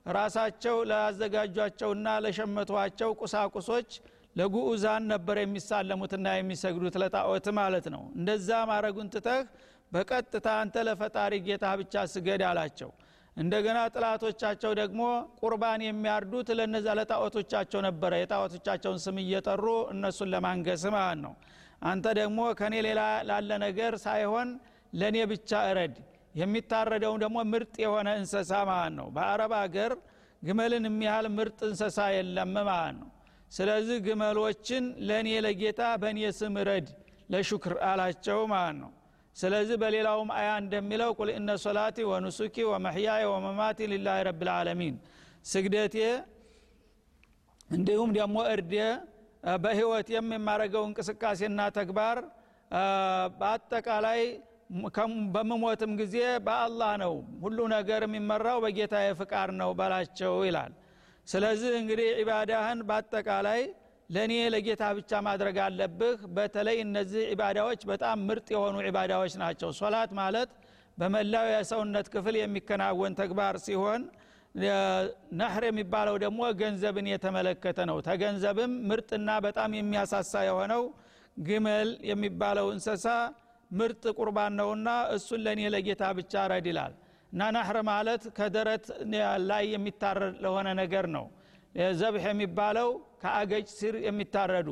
ራሳቸው 0.06 0.78
ለያዘጋጇቸውና 0.90 2.08
ለሸመቷቸው 2.24 3.12
ቁሳቁሶች 3.22 3.90
ለጉዑዛን 4.36 5.04
ነበር 5.12 5.38
የሚሳለሙትና 5.42 6.28
የሚሰግዱት 6.36 6.96
ለጣዖት 7.04 7.48
ማለት 7.60 7.86
ነው። 7.96 8.04
እንደዛ 8.18 8.50
ማድረጉን 8.72 9.12
ትተህ 9.16 9.42
በቀጥታ 9.92 10.48
አንተ 10.62 10.76
ለፈጣሪ 10.88 11.34
ጌታ 11.48 11.66
ብቻ 11.82 12.04
ስገድ 12.14 12.42
አላቸው። 12.50 12.92
እንደገና 13.38 13.80
ጥላቶቻቸው 13.94 14.72
ደግሞ 14.80 15.02
ቁርባን 15.40 15.82
የሚያርዱት 15.86 16.50
ለነዛ 16.60 16.88
ለጣዖቶቻቸው 17.00 17.80
ነበረ። 17.88 18.14
የጣዖቶቻቸውን 18.22 19.00
ስም 19.06 19.18
እየጠሩ 19.24 19.64
እነሱን 19.94 20.30
ለማንገስ 20.34 20.84
ማለት 20.96 21.20
ነው 21.26 21.34
አንተ 21.84 22.06
ደግሞ 22.20 22.40
ከኔ 22.60 22.74
ሌላ 22.88 23.02
ላለ 23.30 23.52
ነገር 23.66 23.94
ሳይሆን 24.04 24.50
ለእኔ 24.94 25.18
ብቻ 25.32 25.52
እረድ። 25.70 25.96
የሚታረደውን 26.36 27.20
ደግሞ 27.24 27.38
ምርጥ 27.52 27.76
የሆነ 27.84 28.10
እንሰሳ 28.20 28.52
ማለት 28.70 28.94
ነው። 29.00 29.08
በአረብ 29.16 29.52
አገር 29.60 29.92
ግመልን 30.42 30.86
የሚያህል 30.90 31.28
ምርጥ 31.38 31.60
እንሰሳ 31.70 31.98
የለም 32.16 32.54
ማለት 32.70 32.96
ነው። 33.00 33.10
ስለዚህ 33.52 33.98
ግመሎችን 34.06 34.84
ለእኔ 35.08 35.30
ለጌታ 35.46 35.82
በእኔ 36.02 36.20
ስም 36.40 36.56
ረድ 36.70 36.88
ለሹክር 37.34 37.76
አላቸው 37.90 38.40
ማለት 38.54 38.78
ነው። 38.82 38.92
ስለዚህ 39.36 39.76
በሌላውም 39.82 40.30
አያ 40.38 40.50
እንደሚለው 40.64 41.12
ቁል 41.20 41.30
እነ 41.38 41.50
ሶላቲ 41.64 41.98
ወኑሱኪ 42.10 42.56
ወመሕያየ 42.72 43.24
ወመማቲ 43.34 43.80
ሊላህ 43.94 44.18
ረብልዓለሚን 44.28 44.96
ስግደቴ 45.52 45.96
እንዲሁም 47.70 48.10
ደግሞ 48.18 48.38
እርዴ 48.54 48.74
በህይወት 49.44 50.08
የማረገው 50.14 50.84
እንቅስቃሴና 50.88 51.62
ተግባር 51.78 52.18
በአጠቃላይ 53.40 54.22
በምሞትም 55.34 55.92
ጊዜ 56.00 56.16
በአላህ 56.46 56.92
ነው። 57.02 57.14
ሁሉ 57.44 57.58
ነገር 57.74 58.02
የሚመራው 58.06 58.60
በጌታ 58.64 58.96
ፍቃድ 59.20 59.50
ነው 59.60 59.72
በላቸው 59.80 60.34
ይላል። 60.48 60.72
ስለዚህ 61.28 61.74
እንግዲህ 61.82 62.08
ዒባዳህን 62.20 62.80
በአጠቃላይ 62.88 63.62
ለእኔ 64.10 64.34
ለጌታ 64.54 64.84
ብቻ 64.98 65.22
ማድረግ 65.28 65.58
አለብህ። 65.66 66.18
በተለይ 66.38 66.78
እነዚህ 66.86 67.24
ዒባዳዎች 67.32 67.82
በጣም 67.92 68.18
ምርጥ 68.30 68.48
የሆኑ 68.56 68.76
ዒባዳዎች 68.88 69.34
ናቸው። 69.44 69.70
ሶላት 69.80 70.12
ማለት 70.20 70.50
በመላው 70.98 71.46
የሰውነት 71.52 72.08
ክፍል 72.14 72.36
የሚከናወን 72.40 73.14
ተግባር 73.22 73.56
ሲሆን 73.66 74.02
ነህር 75.40 75.64
የሚባለው 75.68 76.16
ደግሞ 76.24 76.42
ገንዘብን 76.60 77.08
የተመለከተ 77.12 77.80
ነው። 77.90 77.98
ተገንዘብም 78.08 78.74
ምርጥና 78.90 79.30
በጣም 79.46 79.72
የሚያሳሳ 79.78 80.34
የሆነው 80.48 80.84
ግመል 81.42 81.90
የሚባለው 82.10 82.68
እንሰሳ 82.74 83.06
ምርጥ 83.72 84.04
ቁርባን 84.18 84.54
ነውና 84.60 84.88
እሱን 85.16 85.42
ለእኔ 85.46 85.62
ለጌታ 85.76 86.04
ብቻ 86.20 86.44
ረድ 86.52 86.68
ይላል። 86.72 86.94
እና 87.32 87.44
ናህር 87.56 87.78
ማለት 87.90 88.24
ከደረት 88.38 88.86
ላይ 89.50 89.64
የሚታረድ 89.74 90.36
ለሆነ 90.44 90.68
ነገር 90.82 91.06
ነው። 91.16 91.26
ዘብሕ 92.00 92.26
የሚባለው 92.32 92.90
ከአገጭ 93.22 93.68
ስር 93.78 93.96
የሚታረዱ 94.08 94.70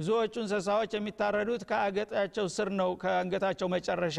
ብዙዎቹ 0.00 0.34
እንስሳዎች 0.42 0.92
የሚታረዱት 0.96 1.62
ከአገጣቸው 1.70 2.46
ስር 2.54 2.68
ነው 2.78 2.90
ከአንገታቸው 3.02 3.68
መጨረሻ። 3.74 4.18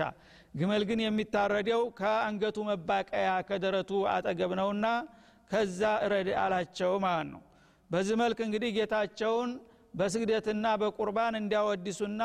ግመል 0.56 0.84
ግን 0.90 1.00
የሚታረደው 1.04 1.84
ከአንገቱ 2.00 2.58
መባቀያ 2.70 3.30
ከደረቱ 3.50 3.92
አጠገብ 4.14 4.52
ነውና 4.60 4.86
ከዛ 5.52 5.82
እረድ 6.06 6.30
አላቸው 6.42 6.92
ማለት 7.06 7.30
ነው። 7.32 7.42
በዚህ 7.90 8.16
መልክ 8.22 8.40
እንግዲህ 8.46 8.70
ጌታቸውን 8.78 9.50
በስግደትና 9.94 10.66
በቁርባን 10.82 11.36
እንዲያወድሱና 11.40 12.22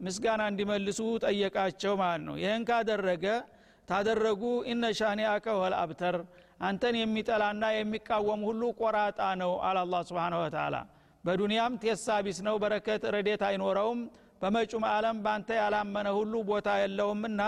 ምስጋና 0.00 0.42
እንዲመልሱ 0.50 1.00
ጠየቃቸው 1.24 1.94
ማለት 2.02 2.22
ነው። 2.28 2.36
ይህን 2.42 2.64
ካደረገ 2.68 3.24
ታደረጉ 3.88 4.42
ኢነ 4.70 4.84
ሻኒአከ 4.98 5.46
አብተር 5.80 6.16
አንተን 6.60 6.94
የሚጠላና 7.00 7.64
የሚቃወም 7.74 8.40
ሁሉ 8.48 8.62
ቆራጣ 8.80 9.20
ነው 9.42 9.52
አለ 9.66 9.78
አላ 9.84 9.96
ስብን 10.08 10.34
ወተላ 10.40 10.76
በዱንያም 11.24 11.74
ቴሳቢስ 11.82 12.38
ነው 12.46 12.56
በረከት 12.62 13.02
ረዴት 13.14 13.42
አይኖረውም። 13.48 14.00
በመጩም 14.42 14.84
ዓለም 14.90 15.16
በአንተ 15.24 15.50
ያላመነ 15.58 16.08
ሁሉ 16.18 16.34
ቦታ 16.48 16.68
የለውምና 16.80 17.40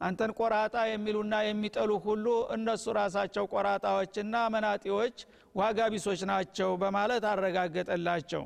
አንተን 0.00 0.32
ቆራጣ 0.38 0.76
የሚሉና 0.88 1.34
የሚጠሉ 1.44 1.90
ሁሉ 2.04 2.26
እነሱ 2.56 2.84
ራሳቸው 2.98 3.46
ቆራጣዎችና 3.52 4.34
መናጢዎች 4.54 5.16
ዋጋ 5.54 5.88
ቢሶች 5.92 6.20
ናቸው 6.30 6.70
በማለት 6.82 7.24
አረጋገጠላቸው። 7.30 8.44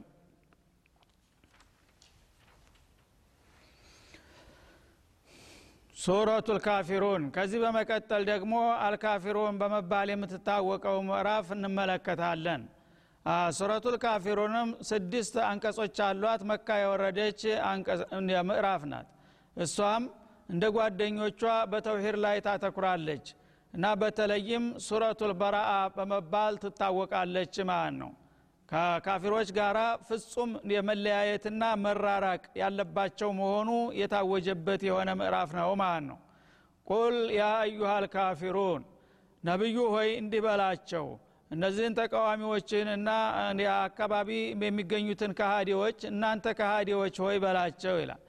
ሱረቱ 5.97 6.47
ልካፊሩን 6.57 7.25
ከዚህ 7.35 7.59
በመቀጠል 7.65 8.23
ደግሞ 8.31 8.55
አልካፊሩን 8.85 9.59
በመባል 9.61 10.09
የምትታወቀው 10.13 10.97
ምዕራፍ 11.09 11.49
እንመለከታለን 11.57 12.63
ሱረቱ 13.57 13.85
ልካፊሩንም 13.95 14.69
ስድስት 14.89 15.35
አንቀጾች 15.45 15.99
አሏት። 16.07 16.41
መካ 16.51 16.79
የወረደች 16.81 17.41
ምዕራፍ 18.49 18.83
ናት። 18.93 19.09
እሷም 19.57 20.05
እንደ 20.49 20.65
ጓደኞቿ 20.77 21.43
በተውሂድ 21.73 22.17
ላይ 22.25 22.37
ታተኩራለች 22.47 23.27
እና 23.73 23.85
በተለይም 24.01 24.65
ሱረቱ 24.87 25.21
ልበራአ 25.31 25.71
በመባል 25.95 26.55
ትታወቃለች 26.63 27.55
ማለት 27.71 27.97
ነው። 28.01 28.11
ከካፊሮች 28.69 29.49
ጋር 29.57 29.77
ፍጹም 30.09 30.51
የመለያየትና 30.73 31.63
መራራቅ 31.83 32.45
ያለባቸው 32.61 33.31
መሆኑ 33.41 33.71
የታወጀበት 34.01 34.83
የሆነ 34.89 35.11
ምዕራፍ 35.21 35.51
ነው 35.59 35.73
ማለት 35.83 36.05
ነው። 36.11 36.19
ቁል 36.87 37.17
ያ 37.35 37.45
አዩሃ 37.61 37.91
ልካፊሩን 38.05 38.83
ነቢዩ 39.43 39.77
ሆይ 39.95 40.09
እንዲህ 40.21 40.41
በላቸው 40.47 41.07
እነዚህን 41.53 41.95
ተቃዋሚዎችን 41.99 42.87
እና 42.95 43.09
አካባቢ 43.81 44.29
የሚገኙትን 44.63 45.33
ካሃዲዎች 45.39 45.99
እናንተ 46.11 46.55
ካሃዲዎች 46.59 47.17
ሆይ 47.25 47.37
በላቸው 47.45 47.97
ይላል። 48.03 48.21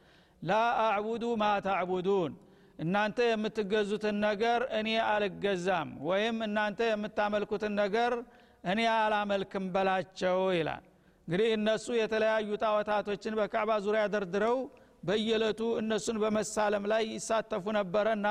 ላ 0.42 0.54
አዕቡዱ 0.86 1.26
ማ 1.42 1.46
ታዕቡዱን 1.68 2.32
እናንተ 2.80 3.18
የምትገዙትን 3.28 4.16
ነገር 4.26 4.62
እኔ 4.80 4.90
አልገዛም 5.10 5.90
ወይም 6.08 6.38
እናንተ 6.48 6.80
የምታመልኩትን 6.90 7.74
ነገር 7.82 8.14
እኔ 8.64 8.80
አላመልክም 8.96 9.66
በላቸው 9.76 10.40
ይላል። 10.58 10.84
እንግዲህ 11.28 11.50
እነሱ 11.58 11.86
የተለያዩ 12.00 12.50
ጣዖታቶችን 12.64 13.38
በካዕባ 13.40 13.72
ዙሪያ 13.86 14.04
ደርድረው 14.14 14.58
በየለቱ 15.04 15.62
እነሱን 15.82 16.18
በመሳለም 16.24 16.84
ላይ 16.92 17.04
ይሳተፉ 17.16 17.66
ነበረና 17.80 18.28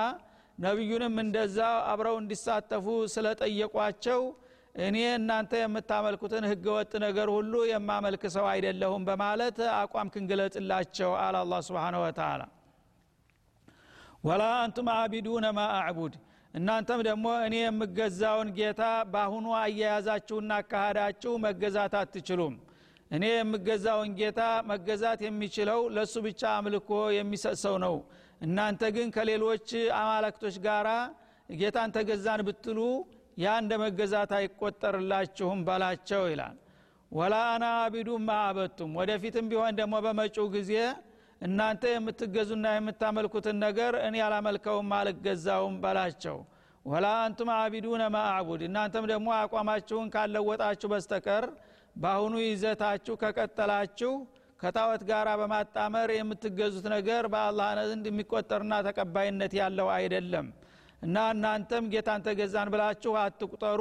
ነቢዩንም 0.58 1.14
እንደዛ 1.24 1.58
አብረው 1.92 2.16
እንዲሳተፉ 2.22 2.86
ስለጠየቋቸው 3.14 4.20
እኔ 4.74 4.98
እናንተ 5.14 5.52
የምታመልኩትን 5.60 6.44
ህገወጥ 6.50 6.92
ነገር 7.04 7.28
ሁሉ 7.34 7.54
የማመልክ 7.70 8.22
ሰው 8.34 8.46
አይደለሁም 8.52 9.02
በማለት 9.08 9.58
አቋም 9.74 10.10
ክንግለጽላቸው 10.14 11.10
አለ 11.22 11.36
አላ 11.42 11.56
ስብን 11.66 11.96
ወተላ 12.02 12.42
ወላ 14.24 14.42
አንቱም 14.62 14.88
አቢዱነ 14.94 15.46
ማ 15.54 15.62
አዕቡድ። 15.78 16.14
እናንተም 16.54 17.00
ደግሞ 17.06 17.26
እኔ 17.44 17.54
የምገዛውን 17.60 18.48
ጌታ 18.58 18.82
በአሁኑ 19.12 19.46
አያያዛችሁና 19.60 20.52
አካሃዳችሁ 20.62 21.32
መገዛት 21.44 21.94
አትችሉም። 22.00 22.54
እኔ 23.10 23.24
የምገዛውን 23.32 24.10
ጌታ 24.18 24.40
መገዛት 24.70 25.20
የሚችለው 25.26 25.80
ለእሱ 25.96 26.14
ብቻ 26.26 26.42
አምልኮ 26.58 26.90
የሚሰጥ 27.16 27.56
ሰው 27.64 27.76
ነው። 27.84 27.96
እናንተ 28.40 28.82
ግን 28.96 29.08
ከሌሎች 29.16 29.68
አማለክቶች 29.98 30.56
ጋር 30.66 30.86
ጌታን 31.54 31.90
ተገዛን 31.96 32.40
ብትሉ 32.46 32.78
ያ 33.36 33.54
እንደ 33.60 33.72
መገዛት 33.82 34.32
አይቆጠርላችሁም 34.38 35.60
በላቸው 35.68 36.22
ይላል። 36.32 36.56
ወላ 37.10 37.36
አና 37.52 37.64
አቢዱ 37.80 38.10
ማአበቱም 38.26 38.92
ወደፊትም 39.00 39.46
ቢሆን 39.50 39.74
ደግሞ 39.80 39.94
በመጪው 40.04 40.46
ጊዜ 40.54 40.72
እናንተ 41.40 41.84
የምትገዙና 41.92 42.66
የምታመልኩትን 42.74 43.56
ነገር 43.64 43.94
እኔ 44.06 44.16
አላመልከውም 44.26 44.90
አልገዛውም 44.98 45.76
በላቸው። 45.82 46.36
ወላ 46.84 47.06
አንቱም 47.24 47.50
አቢዱነ 47.56 48.02
ማአቡድ 48.14 48.60
እናንተም 48.68 49.04
ደግሞ 49.10 49.28
አቋማችሁን 49.40 50.08
ካለወጣችሁ 50.14 50.88
በስተቀር 50.92 51.44
በአሁኑ 51.96 52.34
ይዘታችሁ 52.44 53.14
ከቀጠላችሁ 53.22 54.12
ከጣወት 54.60 55.02
ጋር 55.08 55.28
በማጣመር 55.40 56.10
የምትገዙት 56.14 56.86
ነገር 56.94 57.24
በአላህ 57.32 57.70
ዘንድ 57.90 58.04
የሚቆጠርና 58.10 58.74
ተቀባይነት 58.88 59.52
ያለው 59.60 59.88
አይደለም 59.96 60.46
እና 61.02 61.16
እናንተም 61.32 61.84
ጌታን 61.92 62.22
ተገዛን 62.26 62.68
ብላችሁ 62.72 63.12
አትቁጠሩ። 63.22 63.80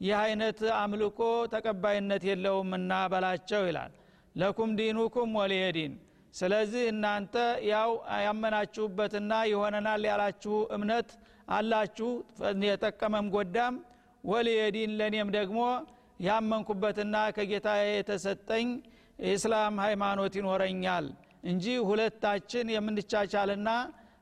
ይህ 0.00 0.16
አይነት 0.22 0.60
አምልኮ 0.78 1.20
ተቀባይነት 1.52 2.22
የለውምና 2.28 2.92
በላቸው 3.12 3.62
ይላል። 3.68 3.92
ለኩም 4.34 4.70
ዲኑኩም 4.78 5.32
ወሊየዲን 5.40 5.92
ስለዚህ 6.34 6.84
እናንተ 6.92 7.34
ያው 7.70 7.90
ያመናችሁበትና 8.24 9.32
ይሆነናል 9.50 10.02
ያላችሁ 10.08 10.54
እምነት 10.76 11.10
አላችሁ። 11.48 12.08
የጠቀመም 12.68 13.26
ጎዳም 13.34 13.74
ወሊየዲን 14.24 14.92
ለእኔም 14.98 15.28
ደግሞ 15.36 15.60
ያመንኩበትና 16.28 17.16
ከጌታ 17.36 17.68
የተሰጠኝ 17.88 18.68
የእስላም 19.18 19.74
ሃይማኖት 19.84 20.34
ይኖረኛል 20.38 21.06
እንጂ 21.44 21.64
ሁለታችን 21.88 22.66
የምንቻቻልና 22.74 23.68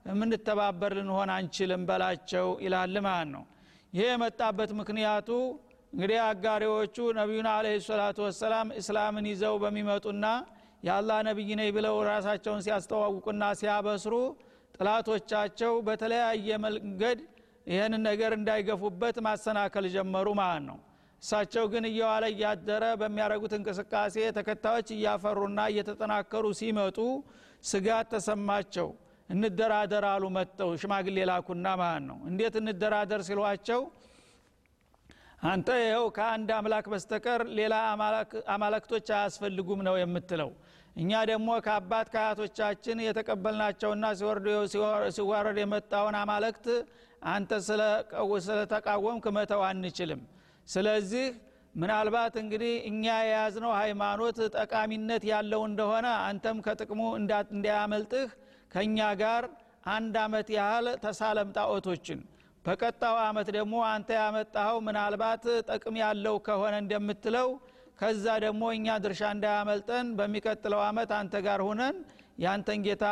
የምንተባበር 0.07 0.93
ልንሆን 0.99 1.31
አንችልም 1.35 1.83
በላቸው 1.89 2.49
ይላል 2.65 2.97
ማለት 3.07 3.29
ነው። 3.35 3.45
ይህ 3.93 4.07
የመጣበት 4.11 4.71
ምክንያቱ 4.81 5.29
እንግዲህ 5.93 6.19
አጋሪዎቹ 6.27 6.97
ነቢዩን 7.19 7.49
አለ 7.51 7.67
ሰላቱ 7.87 8.19
ወሰላም 8.27 8.69
እስላምን 8.81 9.27
ይዘው 9.31 9.55
በሚመጡና 9.63 10.27
የአላህ 10.83 11.19
ነቢይ 11.29 11.51
ነኝ 11.59 11.69
ብለው 11.77 11.97
ራሳቸውን 12.09 12.63
ሲያስተዋውቁና 12.67 13.43
ሲያበስሩ 13.61 14.15
ጥላቶቻቸው 14.77 15.73
በተለያየ 15.87 16.49
መንገድ 16.65 17.19
ይህንን 17.67 18.03
ነገር 18.09 18.33
እንዳይገፉበት 18.39 19.17
ማሰናከል 19.27 19.87
ጀመሩ 19.95 20.29
ማለት 20.41 20.65
ነው። 20.71 20.79
እሳቸው 21.23 21.65
ግን 21.73 21.85
እየዋለ 21.91 22.25
እያደረ 22.33 22.85
በሚያደረጉት 23.01 23.53
እንቅስቃሴ 23.59 24.17
ተከታዮች 24.39 24.89
እያፈሩና 24.97 25.61
እየተጠናከሩ 25.73 26.45
ሲመጡ 26.61 26.99
ስጋት 27.65 28.09
ተሰማቸው 28.15 28.89
እንደራደር 29.29 30.05
አሉ 30.11 30.25
መጠው 30.37 30.71
ሽማግሌ 30.81 31.19
ላኩና 31.31 31.67
ማለት 31.81 32.05
ነው? 32.09 32.19
እንዴት 32.31 32.55
እንደራደር 32.63 33.21
ሲሏቸው 33.29 33.81
አንተ 35.45 35.69
ይኸው 35.81 36.05
ከአንድ 36.17 36.51
አምላክ 36.57 36.87
በስተቀር 36.93 37.41
ሌላ 37.59 37.75
አማለክቶች 38.55 39.07
አያስፈልጉም 39.17 39.81
ነው 39.87 39.95
የምትለው። 40.01 40.51
እኛ 40.97 41.11
ደግሞ 41.31 41.49
ከአባት 41.67 42.07
ከአያቶቻችን 42.15 42.99
የተቀበልናቸውና 43.05 44.05
ሲዋረድ 45.17 45.59
የመጣውን 45.63 46.17
አማለክት 46.21 46.67
አንተ 47.29 47.51
ስለተቃወምክ 48.47 49.27
መተው 49.37 49.63
አንችልም። 49.69 50.23
ስለዚህ 50.69 51.27
ምናልባት 51.75 52.35
እንግዲህ 52.41 52.73
እኛ 52.89 53.05
የያዝነው 53.25 53.73
ሃይማኖት 53.81 54.39
ጠቃሚነት 54.57 55.23
ያለው 55.31 55.63
እንደሆነ 55.69 56.07
አንተም 56.27 56.59
ከጥቅሙ 56.67 57.01
እንዳያመልጥህ 57.53 58.29
ከእኛ 58.73 58.99
ጋር 59.23 59.45
አንድ 59.89 60.15
አመት 60.25 60.49
ያህል 60.57 60.87
ተሳለም 61.05 61.49
ጣዖቶችን። 61.57 62.21
በቀጣው 62.65 63.17
አመት 63.27 63.49
ደግሞ 63.57 63.75
አንተ 63.93 64.11
ያመጣኸው 64.19 64.77
ምናልባት 64.87 65.45
ጥቅም 65.69 65.97
ያለው 66.03 66.37
ከሆነ 66.47 66.75
እንደምትለው 66.83 67.49
ከዛ 68.01 68.27
ደግሞ 68.45 68.63
እኛ 68.77 68.87
ድርሻ 69.05 69.23
እንዳያመልጠን 69.35 70.07
በሚቀጥለው 70.19 70.81
አመት 70.87 71.11
አንተ 71.19 71.35
ጋር 71.47 71.61
ሁነን 71.69 71.97
ያንተን 72.39 72.81
ጌታ 72.87 73.05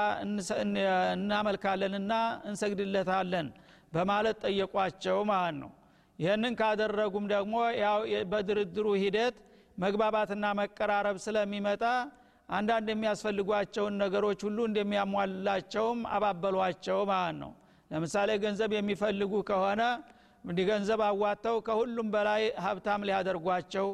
እናመልካለንና 1.15 2.13
እንሰግድለታለን 2.51 3.49
በማለት 3.93 4.39
ጠየቋቸው 4.45 5.19
ማለት 5.31 5.57
ነው። 5.63 5.71
ይህንን 6.19 6.55
ካደረጉም 6.61 7.27
ደግሞ 7.33 7.55
ያው 7.83 7.99
በድርድሩ 8.33 8.87
ሂደት 9.03 9.37
መግባባትና 9.79 10.47
መቀራረብ 10.61 11.17
ስለሚመጣ 11.27 11.85
አንዳንድ 12.51 12.89
የሚያስፈልጓቸውን 12.93 13.95
ነገሮች 14.03 14.41
ሁሉ 14.47 14.59
እንደሚያሟላቸውም 14.69 16.01
አባበሏቸው 16.15 16.99
ማለት 17.11 17.37
ነው። 17.43 17.53
ለምሳሌ 17.91 18.31
ገንዘብ 18.45 18.73
የሚፈልጉ 18.77 19.33
ከሆነ 19.51 19.83
እንዲህ 20.45 20.65
ገንዘብ 20.71 21.01
አዋጥተው 21.07 21.57
ከሁሉም 21.67 22.09
በላይ 22.15 22.43
ሀብታም 22.65 23.03
ሊያደርጓቸው 23.09 23.89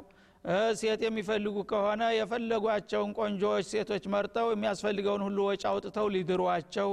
ሴት 0.80 1.00
የሚፈልጉ 1.04 1.56
ከሆነ 1.70 2.02
የፈለጓቸውን 2.16 3.12
ቆንጆዎች 3.18 3.64
ሴቶች 3.72 4.04
መርጠው 4.14 4.48
የሚያስፈልገውን 4.52 5.22
ሁሉ 5.26 5.38
ወጪ 5.48 5.62
አውጥተው 5.70 6.06
ሊድሯቸው 6.14 6.90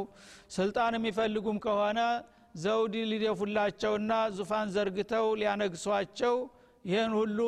ስልጣን 0.56 0.96
የሚፈልጉም 0.98 1.58
ከሆነ 1.66 2.00
ዘውድ 2.64 2.96
ሊደፉላቸውና 3.12 4.14
ዙፋን 4.38 4.68
ዘርግተው 4.76 5.28
ሊያነግሷቸው 5.42 6.36
ይህን 6.86 7.14
ሁሉ 7.20 7.40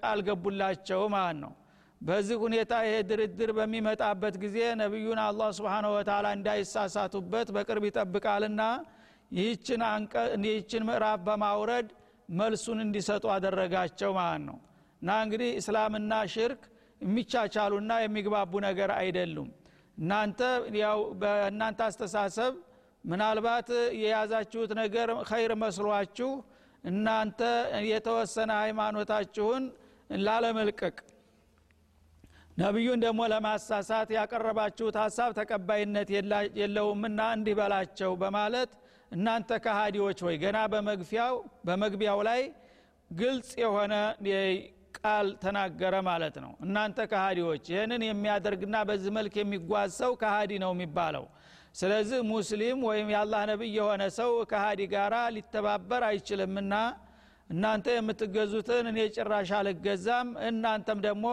ቃል 0.00 0.20
ገቡላቸው 0.28 1.02
ማለት 1.14 1.38
ነው 1.42 1.52
በዚህ 2.00 2.36
ሁኔታ 2.42 2.72
ይሄ 2.84 2.96
ድርድር 3.08 3.50
በሚመጣበት 3.56 4.34
ጊዜ 4.42 4.58
ነቢዩን 4.80 5.20
አላህ 5.24 5.48
ስብን 5.56 5.86
ወተላ 5.94 6.26
እንዳይሳሳቱበት 6.36 7.48
በቅርብ 7.56 7.84
ይጠብቃልና 7.88 8.62
ይህችን 9.38 10.82
ምዕራፍ 10.88 11.18
በማውረድ 11.26 11.88
መልሱን 12.32 12.78
እንዲሰጡ 12.84 13.24
አደረጋቸው 13.34 14.10
ማለት 14.18 14.42
ነው። 14.48 14.58
እና 15.02 15.10
እንግዲህ 15.24 15.50
እስላምና 15.60 16.12
ሽርክ 16.34 16.62
የሚቻቻሉና 17.00 17.92
የሚግባቡ 18.04 18.52
ነገር 18.66 18.90
አይደሉም። 18.96 19.50
እናንተ 19.98 20.40
ያው 20.80 20.98
በእናንተ 21.20 21.80
አስተሳሰብ 21.88 22.54
ምናልባት 23.04 23.68
የያዛችሁት 24.02 24.72
ነገር 24.80 25.10
ኸይር 25.30 25.52
መስሏችሁ 25.62 26.30
እናንተ 26.84 27.40
የተወሰነ 27.90 28.50
ሃይማኖታችሁን 28.62 29.62
ላለመልቀቅ 30.20 30.96
ነቢዩን 32.58 33.00
ደግሞ 33.04 33.20
ለማሳሳት 33.32 34.08
ያቀረባችሁት 34.16 34.96
ሀሳብ 35.02 35.30
ተቀባይነት 35.38 36.08
የለውምና 36.60 37.20
እንዲህ 37.36 37.54
በላቸው 37.58 38.12
በማለት 38.22 38.70
እናንተ 39.12 39.50
ከሃዲዎች 39.64 40.18
ወይ 40.26 40.36
ገና 40.42 40.58
በመግፊያው 40.72 41.34
በመግቢያው 41.66 42.18
ላይ 42.28 42.40
ግልጽ 43.10 43.50
የሆነ 43.62 43.94
ቃል 44.98 45.26
ተናገረ 45.42 45.94
ማለት 46.08 46.36
ነው። 46.44 46.52
እናንተ 46.64 46.98
ከሃዲዎች 47.10 47.64
ይህንን 47.72 48.02
የሚያደርግና 48.06 48.76
በዚህ 48.88 49.12
መልክ 49.18 49.34
የሚጓዝ 49.40 49.90
ሰው 50.00 50.12
ከሃዲ 50.22 50.52
ነው 50.64 50.72
የሚባለው። 50.74 51.24
ስለዚህ 51.80 52.20
ሙስሊም 52.30 52.78
ወይም 52.88 53.08
የአላህ 53.14 53.42
ነቢይ 53.50 53.72
የሆነ 53.78 54.02
ሰው 54.18 54.30
ከሃዲ 54.52 54.80
ጋራ 54.94 55.16
ሊተባበር 55.36 56.04
አይችልምና 56.08 56.74
እናንተ 57.50 57.86
የምትገዙትን 57.96 58.86
እኔ 58.90 59.00
ጭራሽ 59.16 59.50
አልገዛም 59.58 60.30
እናንተም 60.48 60.98
ደግሞ 61.06 61.26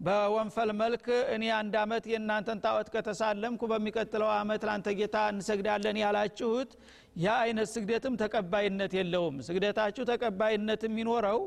በወንፈል 0.00 0.70
መልክ 0.80 1.06
እኔ 1.34 1.44
አንድ 1.56 1.74
አመት 1.80 2.04
የእናንተን 2.10 2.58
ጣዖት 2.64 2.88
ከተሳለምኩ 2.94 3.62
በሚቀጥለው 3.72 4.30
አመት 4.34 4.62
ላንተ 4.68 4.88
ጌታ 4.98 5.16
እንሰግዳለን 5.32 5.96
ያላችሁት 6.02 6.70
ያ 7.18 7.28
አይነት 7.44 7.68
ስግደትም 7.72 8.14
ተቀባይነት 8.22 8.92
የለውም። 8.98 9.36
ስግደታችሁ 9.48 10.04
ተቀባይነት 10.12 10.82
የሚኖረው 10.86 11.40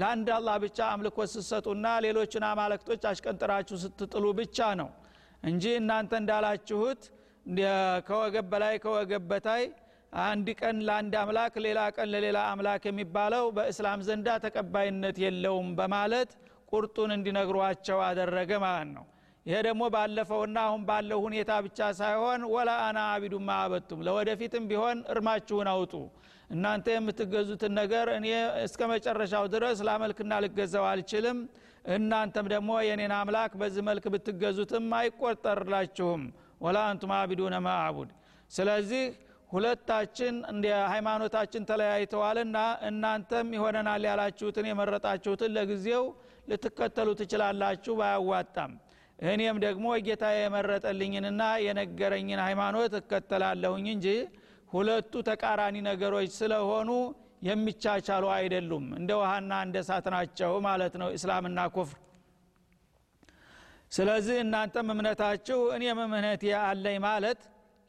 ለአንድ 0.00 0.28
አላህ 0.36 0.56
ብቻ 0.64 0.78
አምልኮ 0.92 1.18
ስትሰጡና 1.32 1.86
ሌሎችን 2.06 2.44
አማለክቶች 2.48 3.04
አሽቀንጥራችሁ 3.10 3.76
ስትጥሉ 3.84 4.24
ብቻ 4.40 4.68
ነው 4.80 4.90
እንጂ 5.42 5.64
እናንተ 5.80 6.12
እንዳላችሁት 6.22 7.02
ከወገብ 8.08 8.46
በላይ 8.52 8.74
ከወገብ 8.84 9.24
በታይ 9.30 9.64
አንድ 10.26 10.48
ቀን 10.60 10.76
ለአንድ 10.86 11.14
አምላክ 11.22 11.54
ሌላ 11.64 11.80
ቀን 11.96 12.08
ለሌላ 12.12 12.38
አምላክ 12.52 12.82
የሚባለው 12.88 13.44
በእስላም 13.56 14.00
ዘንዳ 14.08 14.28
ተቀባይነት 14.44 15.16
የለውም 15.24 15.68
በማለት 15.78 16.30
ቁርጡን 16.68 17.10
እንዲነግሯቸው 17.14 17.98
አደረገ 18.06 18.50
ማለት 18.64 18.90
ነው። 18.96 19.04
ይሄ 19.46 19.58
ደግሞ 19.66 19.82
ባለፈውና 19.94 20.56
አሁን 20.66 20.82
ባለው 20.88 21.20
ሁኔታ 21.26 21.52
ብቻ 21.66 21.78
ሳይሆን 21.98 22.40
ወላ 22.54 22.70
አና 22.86 22.98
አቢዱማ 23.12 23.50
አበቱም 23.62 24.00
ለወደፊትም 24.06 24.64
ቢሆን 24.70 24.98
እርማችሁን 25.12 25.68
አውጡ። 25.72 25.92
እናንተ 26.50 26.86
የምትገዙትን 26.94 27.72
ነገር 27.80 28.06
እኔ 28.16 28.26
እስከ 28.64 28.80
መጨረሻው 28.92 29.46
ድረስ 29.54 29.78
ላመልክና 29.88 30.34
ልገዛው 30.44 30.84
አልችልም። 30.90 31.38
እናንተም 31.94 32.46
ደግሞ 32.52 32.70
የኔን 32.86 33.12
አምላክ 33.18 33.52
በዚህ 33.60 33.82
መልክ 33.88 34.04
ብትገዙትም 34.14 34.86
አይቆጠርላችሁም። 34.98 36.22
ወላ 36.60 36.78
አንቱም 36.90 37.12
አቢዱነ 37.16 37.56
ማዕቡድ 37.66 38.10
ስለዚህ 38.50 39.04
ሁለታችን 39.50 40.34
እንደ 40.50 40.64
ሃይማኖታችን 40.92 41.66
ተለያይተዋልና 41.68 42.56
እናንተም 42.88 43.46
ይሆነናል 43.56 44.02
ያላችሁትን 44.08 44.66
የመረጣችሁትን 44.68 45.54
ለጊዜው 45.56 46.04
ልትከተሉ 46.48 47.08
ትችላላችሁ 47.20 47.94
ባያዋጣም። 48.00 48.72
እኔም 49.18 49.56
ደግሞ 49.64 49.86
ጌታ 50.06 50.24
የመረጠልኝንና 50.34 51.42
የነገረኝን 51.64 52.40
ሃይማኖት 52.46 52.92
እከተላለሁኝ 53.00 53.86
እንጂ 53.94 54.06
ሁለቱ 54.72 55.12
ተቃራኒ 55.28 55.76
ነገሮች 55.88 56.30
ስለሆኑ 56.38 56.90
የሚቻቻሉ 57.48 58.24
አይደሉም። 58.36 58.86
እንደ 58.98 59.10
ውሃና 59.20 59.52
እንደ 59.66 59.76
እሳት 59.84 60.06
ናቸው 60.14 60.52
ማለት 60.66 60.94
ነው 61.02 61.08
እስላምና 61.16 61.60
ኩፍር። 61.74 61.98
ስለዚህ 63.92 64.36
እናንተም 64.44 64.88
እምነታችሁ 64.94 65.60
እኔም 65.76 66.00
እምነት 66.04 66.42
አለኝ 66.62 66.98
ማለት 67.06 67.40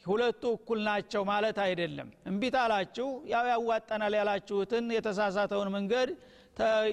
ሁለቱ 0.10 0.44
እኩል 0.56 0.80
ናቸው 0.88 1.22
ማለት 1.30 1.58
አይደለም። 1.66 2.10
እምቢት 2.30 2.56
አላችሁ 2.62 3.08
ያው 3.32 3.46
ያዋጠናል 3.52 4.14
ያላችሁትን 4.20 4.86
የተሳሳተውን 4.96 5.70
መንገድ 5.76 6.10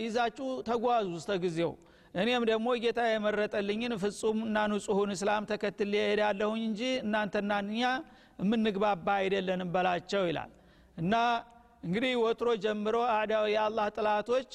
ይዛችሁ 0.03 0.49
ተጓዙ 0.69 1.09
እስተ 1.21 1.33
ጊዜው 1.45 1.73
እኔም 2.15 2.43
ደግሞ 2.51 2.67
ጌታ 2.83 3.01
የመረጠልኝን 3.09 3.95
ፍጹም 4.03 4.39
እና 4.47 4.59
ንጹሁን 4.71 5.11
እስላም 5.15 5.47
ተከትል 5.51 5.93
ሄዳለሁኝ 6.03 6.63
እንጂ 6.69 6.83
እናንተና 7.03 7.53
እኛ 7.67 7.83
የምንግባባ 8.41 9.07
አይደለንም 9.21 9.69
በላቸው 9.75 10.23
ይላል። 10.31 10.51
እና 10.97 11.15
እንግዲህ 11.85 12.13
ወትሮ 12.23 12.49
ጀምሮ 12.65 12.97
አዳው 13.17 13.45
የአላህ 13.53 13.87
ጥላቶች 13.97 14.51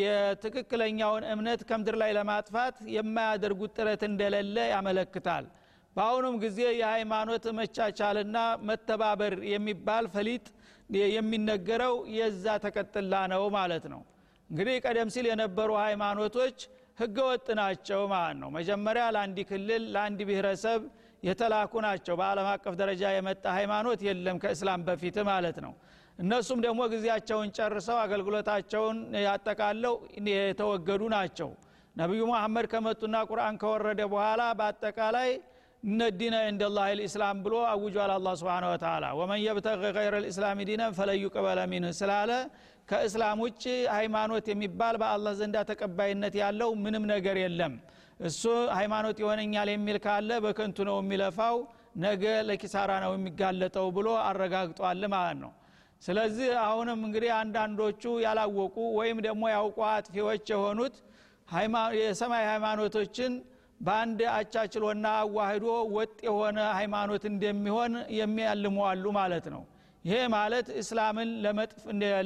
የትክክለኛውን 0.00 1.24
እምነት 1.32 1.60
ከምድር 1.68 1.96
ላይ 2.02 2.10
ለማጥፋት 2.16 2.76
የማያደርጉት 2.96 3.72
ጥረት 3.78 4.02
እንደሌለ 4.08 4.56
ያመለክታል 4.72 5.44
በአሁኑም 5.96 6.36
ጊዜ 6.44 6.60
የሃይማኖት 6.74 7.44
መቻቻልና 7.58 8.38
መተባበር 8.68 9.34
የሚባል 9.52 10.06
ፈሊጥ 10.14 10.44
የሚነገረው 11.10 11.94
የዛ 12.16 12.46
ተቀጥላ 12.64 13.14
ነው 13.32 13.42
ማለት 13.56 13.84
ነው። 13.92 14.00
እንግዲህ 14.50 14.74
ቀደም 14.84 15.08
ሲል 15.14 15.26
የነበሩ 15.30 15.70
ሃይማኖቶች 15.84 16.56
ህገወጥ 16.98 17.46
ናቸው 17.60 18.00
ማለት 18.12 18.36
ነው። 18.42 18.50
መጀመሪያ 18.56 19.04
ለአንድ 19.14 19.38
ክልል 19.48 19.82
ለአንድ 19.94 20.20
ብሔረሰብ 20.28 20.80
የተላኩ 21.22 21.72
ናቸው። 21.86 22.14
በአለም 22.20 22.48
አቀፍ 22.52 22.74
ደረጃ 22.80 23.02
የመጣ 23.14 23.44
ሃይማኖት 23.58 24.00
የለም 24.08 24.36
ከእስላም 24.42 24.82
በፊት 24.88 25.16
ማለት 25.30 25.58
ነው። 25.64 25.72
እነሱም 26.18 26.58
ደግሞ 26.64 26.80
ጊዜያቸውን 26.92 27.48
ጨርሰው 27.56 27.98
አገልግሎታቸውን 28.02 28.98
ያጠቃለው 29.24 29.94
የተወገዱ 30.32 31.02
ናቸው። 31.16 31.48
ነቢዩ 31.96 32.22
መሐመድ 32.30 32.66
ከመጡና 32.72 33.16
ቁርአን 33.30 33.56
ከወረደ 33.62 34.00
በኋላ 34.12 34.42
በአጠቃላይ 34.60 35.30
እነ 35.84 36.00
ዲነ 36.18 36.36
እንደላህ 36.50 36.86
ልእስላም 36.98 37.38
ብሎ 37.44 37.54
አውጇል 37.70 38.10
አላ 38.14 38.28
ስብን 38.40 38.64
ወተላ 38.68 39.04
ወመን 39.18 39.40
የብተቅ 39.42 39.80
ገይረ 39.96 40.14
ልእስላም 40.24 40.60
ዲነን 40.68 40.92
ፈለዩ 40.98 41.24
ቅበለ 41.34 41.60
ሚንህ 41.72 41.92
ስላለ 41.98 42.30
ከእስላም 42.88 43.38
ውጭ 43.44 43.64
ሃይማኖት 43.96 44.46
የሚባል 44.52 44.94
በአላህ 45.02 45.32
ዘንዳ 45.40 45.56
ተቀባይነት 45.70 46.34
ያለው 46.40 46.70
ምንም 46.84 47.04
ነገር 47.12 47.36
የለም። 47.42 47.74
እሱ 48.20 48.42
ሃይማኖት 48.78 49.16
ይሆነኛል 49.22 49.68
የሚል 49.72 49.98
ካለ 50.04 50.30
በከንቱ 50.44 50.78
ነው 50.88 50.96
የሚለፋው 51.00 51.56
ነገ 52.04 52.24
ለኪሳራ 52.48 52.92
ነው 53.04 53.12
የሚጋለጠው 53.16 53.86
ብሎ 53.96 54.08
አረጋግጧል 54.28 55.02
ማለት 55.14 55.38
ነው። 55.44 55.52
ስለዚህ 56.02 56.48
አሁንም 56.66 57.00
እንግዲህ 57.06 57.30
አንዳንዶቹ 57.40 58.02
ያላወቁ 58.24 58.76
ወይም 58.98 59.18
ደግሞ 59.26 59.42
ያውቁ 59.54 59.78
አጥፊዎች 59.92 60.46
የሆኑት 60.54 60.96
የሰማይ 62.00 62.44
ሃይማኖቶችን 62.52 63.32
በአንድ 63.80 64.20
አቻችሎና 64.34 65.06
አዋህዶ 65.20 65.66
ወጥ 65.96 66.14
የሆነ 66.26 66.58
ሃይማኖት 66.78 67.24
እንደሚሆን 67.30 67.92
የሚያልሙ 68.18 68.76
አሉ 68.90 69.04
ማለት 69.18 69.46
ነው። 69.54 69.62
ይሄ 70.04 70.16
ማለት 70.34 70.66
እስላምን 70.80 71.28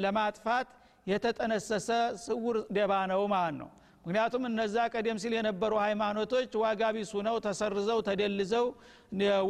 ለማጥፋት 0.04 0.68
የተጠነሰሰ 1.06 1.88
ስውር 2.24 2.56
ደባ 2.76 2.92
ነው 3.12 3.22
ማለት 3.34 3.56
ነው። 3.60 3.68
ምክንያቱም 4.04 4.44
እነዛ 4.48 4.76
ቀደም 4.94 5.18
ሲል 5.22 5.32
የነበሩ 5.36 5.72
ሃይማኖቶች 5.84 6.52
ዋጋ 6.62 6.82
ቢስ 6.96 7.10
ሁነው 7.16 7.36
ተሰርዘው 7.46 7.98
ተደልዘው 8.06 8.66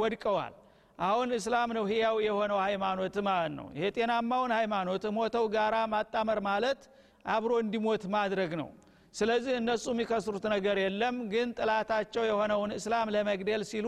ወድቀዋል። 0.00 0.54
አሁን 0.98 1.28
እስላም 1.36 1.70
ነው 1.76 1.84
ህያው 1.90 2.16
የሆነው 2.26 2.58
ሃይማኖት 2.64 3.16
ማለት 3.28 3.52
ነው። 3.58 3.66
ይሄ 3.76 3.86
ጤናማውን 3.96 4.52
ሃይማኖት 4.56 5.04
ሞተው 5.18 5.44
ጋራ 5.54 5.76
ማጣመር 5.92 6.40
ማለት 6.48 6.80
አብሮ 7.28 7.52
እንዲሞት 7.64 8.02
ማድረግ 8.14 8.52
ነው 8.60 8.68
ስለዚህ 9.14 9.52
እነሱ 9.60 9.84
የሚከስሩት 9.92 10.44
ነገር 10.54 10.76
የለም። 10.82 11.16
ግን 11.32 11.48
ጥላታቸው 11.58 12.24
የሆነውን 12.28 12.72
እስላም 12.78 13.10
ለመግደል 13.14 13.62
ሲሉ 13.70 13.86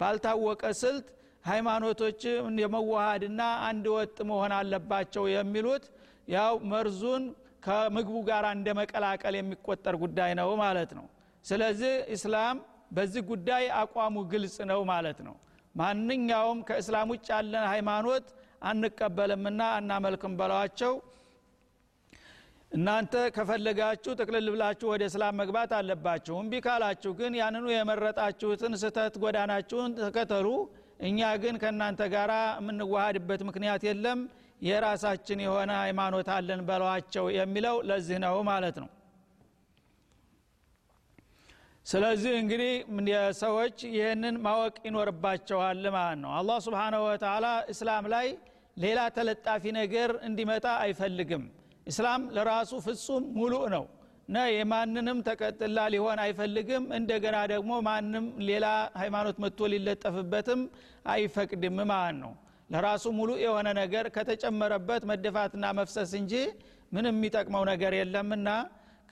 ባልታወቀ 0.00 0.62
ስልት 0.82 1.06
ሃይማኖቶች 1.44 2.20
የመዋሃድና 2.62 3.40
አንድ 3.68 3.86
ወጥ 3.94 4.16
መሆን 4.30 4.52
አለባቸው 4.58 5.24
የሚሉት 5.32 5.84
ያው 6.28 6.54
መርዙን 6.72 7.24
ከምግቡ 7.66 8.16
ጋር 8.28 8.44
እንደ 8.52 8.68
መቀላቀል 8.78 9.34
የሚቆጠር 9.38 9.96
ጉዳይ 10.02 10.30
ነው 10.40 10.50
ማለት 10.62 10.90
ነው። 10.98 11.06
ስለዚህ 11.44 11.94
እስላም 12.16 12.56
በዚህ 12.92 13.22
ጉዳይ 13.30 13.64
አቋሙ 13.80 14.16
ግልጽ 14.32 14.56
ነው 14.70 14.80
ማለት 14.90 15.18
ነው። 15.26 15.34
ማንኛውም 15.74 16.58
ከእስላም 16.68 17.10
ውጭ 17.12 17.26
ያለን 17.34 17.64
ሃይማኖት 17.72 18.26
አንቀበልምና 18.70 19.62
አናመልክም 19.76 20.34
በለዋቸው 20.40 20.92
እናንተ 22.72 23.14
ከፈለጋችሁ 23.36 24.12
ጥቅልል 24.20 24.46
ብላችሁ 24.52 24.86
ወደ 24.92 25.02
እስላም 25.10 25.34
መግባት 25.40 25.72
አለባችሁ። 25.78 26.34
እምቢ 26.42 26.60
ካላችሁ 26.66 27.10
ግን 27.18 27.32
ያንኑ 27.40 27.66
የመረጣችሁትን 27.72 28.74
ስተት 28.82 29.14
ጎዳናችሁን 29.22 29.90
ተከተሉ። 29.98 30.46
እኛ 31.00 31.20
ግን 31.42 31.54
ከእናንተ 31.62 32.02
ጋር 32.14 32.30
የምንዋሃድበት 32.58 33.40
ምክንያት 33.48 33.84
የለም። 33.88 34.20
የራሳችን 34.62 35.38
የሆነ 35.44 35.70
ሃይማኖት 35.82 36.28
አለን 36.34 36.60
በለዋቸው 36.68 37.24
የሚለው 37.36 37.76
ለዚህ 37.88 38.18
ነው 38.24 38.36
ማለት 38.50 38.76
ነው። 38.82 38.90
ስለዚህ 41.86 42.34
እንግዲህ 42.40 42.72
ሰዎች 43.40 43.78
ይህንን 43.94 44.36
ማወቅ 44.44 44.76
ይኖርባቸዋል 44.88 45.82
ማለት 45.96 46.20
ነው። 46.24 46.30
አላህ 46.38 46.58
ስብሓንሁ 46.66 47.00
ወተላ 47.08 47.46
እስላም 47.72 48.06
ላይ 48.14 48.28
ሌላ 48.76 49.00
ተለጣፊ 49.16 49.64
ነገር 49.78 50.10
እንዲመጣ 50.28 50.66
አይፈልግም 50.84 51.42
እስላም 51.86 52.22
ለራሱ 52.36 52.72
ፍጹም 52.86 53.24
ሙሉእ 53.38 53.66
ነው። 53.74 53.84
እና 54.28 54.42
የማንንም 54.50 55.18
ተቀጥላ 55.26 55.78
ሊሆን 55.94 56.18
አይፈልግም። 56.24 56.84
እንደገና 56.98 57.38
ደግሞ 57.52 57.72
ማንም 57.88 58.26
ሌላ 58.48 58.66
ሃይማኖት 59.00 59.36
መጥቶ 59.44 59.68
ሊለጠፍበትም 59.72 60.60
አይፈቅድም። 61.12 61.76
ማለት 61.92 62.16
ነው? 62.22 62.32
ለራሱ 62.70 63.04
ሙሉ 63.16 63.30
የሆነ 63.42 63.68
ነገር 63.80 64.04
ከተጨመረበት 64.14 65.02
መደፋትና 65.10 65.64
መፍሰስ 65.78 66.12
እንጂ 66.20 66.34
ምንም 66.92 67.14
የሚጠቅመው 67.16 67.62
ነገር 67.70 67.92
የለምና 67.98 68.48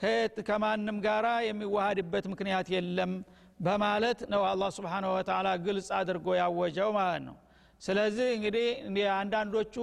ከየት 0.00 0.36
ከማንም 0.48 0.98
ጋራ 1.06 1.26
የሚዋሃድበት 1.48 2.24
ምክንያት 2.32 2.68
የለም 2.74 3.12
በማለት 3.60 4.20
ነው 4.32 4.42
አላህ 4.50 4.68
ስብሓን 4.76 5.04
ወተላ 5.10 5.48
ግልጽ 5.64 5.88
አድርጎ 5.98 6.26
ያወጀው 6.40 6.90
ማለት 6.96 7.22
ነው። 7.26 7.36
ስለዚህ 7.82 8.28
እንግዲህ 8.36 8.68
አንዳንዶቹ 9.18 9.74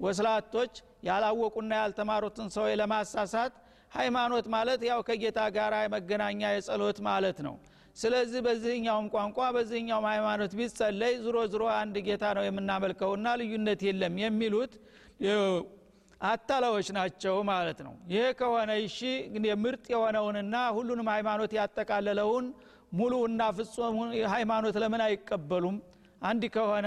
ወስላቶች 0.00 0.74
ያላወቁና 1.08 1.72
ያልተማሩትን 1.82 2.48
ሰው 2.54 2.66
ለማሳሳት 2.80 3.54
ሃይማኖት 3.92 4.46
ማለት 4.54 4.80
ያው 4.88 5.00
ከጌታ 5.08 5.40
ጋር 5.56 5.74
መገናኛ 5.94 6.40
የጸሎት 6.52 6.98
ማለት 7.08 7.38
ነው። 7.46 7.54
ስለዚህ 7.96 8.40
በዚህኛውም 8.46 9.06
ቋንቋ 9.14 9.38
በዚህኛውም 9.56 10.06
ሃይማኖት 10.10 10.52
ቢጸለይ 10.58 11.14
ዝሮ 11.24 11.38
ዝሮ 11.52 11.64
አንድ 11.80 11.96
ጌታ 12.06 12.24
ነው 12.38 12.44
የምናመልከውና 12.46 13.34
ልዩነት 13.40 13.80
የለም 13.88 14.14
የሚሉት 14.22 14.72
አታላዎች 16.24 16.88
ናቸው 16.96 17.36
ማለት 17.50 17.78
ነው። 17.86 17.94
ይሄ 18.12 18.24
ከሆነ 18.40 18.70
እሺ 18.84 18.98
ምርጥ 19.64 19.84
የሆነውንና 19.94 20.56
ሁሉንም 20.76 21.08
ሃይማኖት 21.14 21.52
ያጠቃለለውን 21.58 22.46
ሙሉና 22.92 23.42
ፍጹም 23.58 23.96
ሃይማኖት 24.34 24.76
ለምን 24.82 25.02
አይቀበሉም? 25.04 25.76
አንድ 26.22 26.42
ከሆነ 26.54 26.86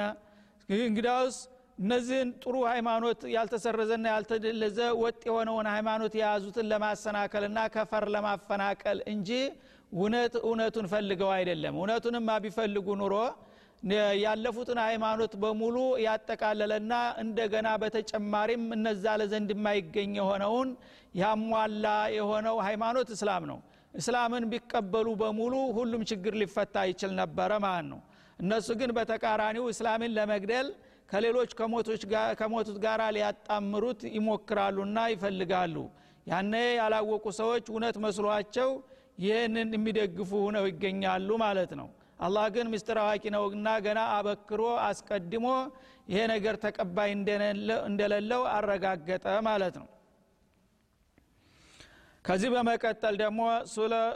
እንግዳውስ 0.84 1.38
እነዚህን 1.78 2.30
ጥሩ 2.42 2.56
ሃይማኖት 2.70 3.22
ያልተሰረዘና 3.34 4.06
ያልተደለዘ 4.14 4.78
ወጥ 5.02 5.20
የሆነውን 5.30 5.68
ሃይማኖት 5.74 6.14
የያዙትን 6.20 6.70
ለማሰናከልና 6.72 7.60
ከፈር 7.74 8.06
ለማፈናቀል 8.16 9.00
እንጂ 9.14 9.30
እውነት 9.94 10.34
እውነቱን 10.44 10.88
ፈልገው 10.94 11.32
አይደለም። 11.36 11.76
እውነቱንማ 11.80 12.30
ቢፈልጉ 12.46 12.88
ኑሮ 13.02 13.16
ያለፉትን 14.24 14.80
ሃይማኖት 14.86 15.34
በሙሉ 15.42 15.76
ያጠቃለለና 16.06 16.94
እንደገና 17.24 17.68
በተጨማሪም 17.82 18.64
እነዛ 18.78 19.06
ለዘንድ 19.22 19.50
የማይገኝ 19.56 20.12
የሆነውን 20.20 20.70
ያሟላ 21.16 21.86
የሆነው 22.16 22.58
ሃይማኖት 22.68 23.10
እስላም 23.16 23.44
ነው። 23.52 23.60
እስላምን 23.94 24.46
ቢቀበሉ 24.52 25.08
በሙሉ 25.20 25.54
ሁሉም 25.78 26.02
ችግር 26.10 26.34
ሊፈታ 26.42 26.78
ይችል 26.90 27.12
ነበረ 27.22 27.52
ማለት 27.66 27.88
ነው። 27.92 28.00
እነሱ 28.40 28.70
ግን 28.80 28.92
በተቃራኒው 28.98 29.66
እስላምን 29.74 30.12
ለመግደል 30.18 30.68
ከሌሎች 31.10 31.52
ከሞቱት 32.40 32.78
ጋር 32.86 33.02
ሊያጣምሩት 33.16 34.02
ይሞክራሉና 34.16 34.98
ይፈልጋሉ። 35.14 35.76
ያነ 36.28 36.54
ያላወቁ 36.80 37.26
ሰዎች 37.40 37.66
እውነት 37.72 37.98
መስሏቸው 38.06 38.70
ይህንን 39.24 39.70
የሚደግፉ 39.76 40.32
ሁነው 40.46 40.66
ይገኛሉ 40.70 41.30
ማለት 41.44 41.72
ነው። 41.80 41.90
አላህ 42.20 42.46
ግን 42.56 42.68
ምስጢር 42.74 42.98
አዋቂ 43.02 43.24
ነውና 43.36 43.68
ገና 43.86 44.00
አበክሮ 44.16 44.62
አስቀድሞ 44.86 45.48
ይሄ 46.10 46.20
ነገር 46.34 46.56
ተቀባይ 46.64 47.10
እንደሌለው 47.90 48.42
አረጋገጠ 48.56 49.26
ማለት 49.48 49.76
ነው። 49.82 49.88
ከዚህ 52.26 52.50
በመቀጠል 52.54 53.16
ደግሞ 53.22 53.42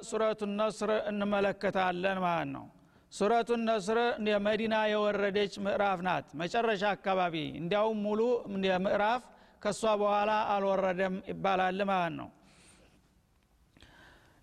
ሱረቱ 0.09 0.41
ነስር 0.53 0.91
እንመለከታለን 1.11 2.19
ማለት 2.23 2.49
ነው 2.55 2.65
ሱረቱ 3.13 3.49
ነስር 3.61 3.97
የመዲና 4.29 4.75
የወረደች 4.91 5.53
ምዕራፍ 5.65 5.99
ናት። 6.07 6.27
መጨረሻ 6.41 6.83
አካባቢ 6.95 7.35
እንዲያውም 7.59 7.99
ሙሉ 8.05 8.19
ምዕራፍ 8.85 9.21
ከእሷ 9.61 9.83
በኋላ 10.01 10.31
አልወረደም 10.53 11.15
ይባላል 11.31 11.79
ማለት 11.89 12.13
ነው። 12.19 12.29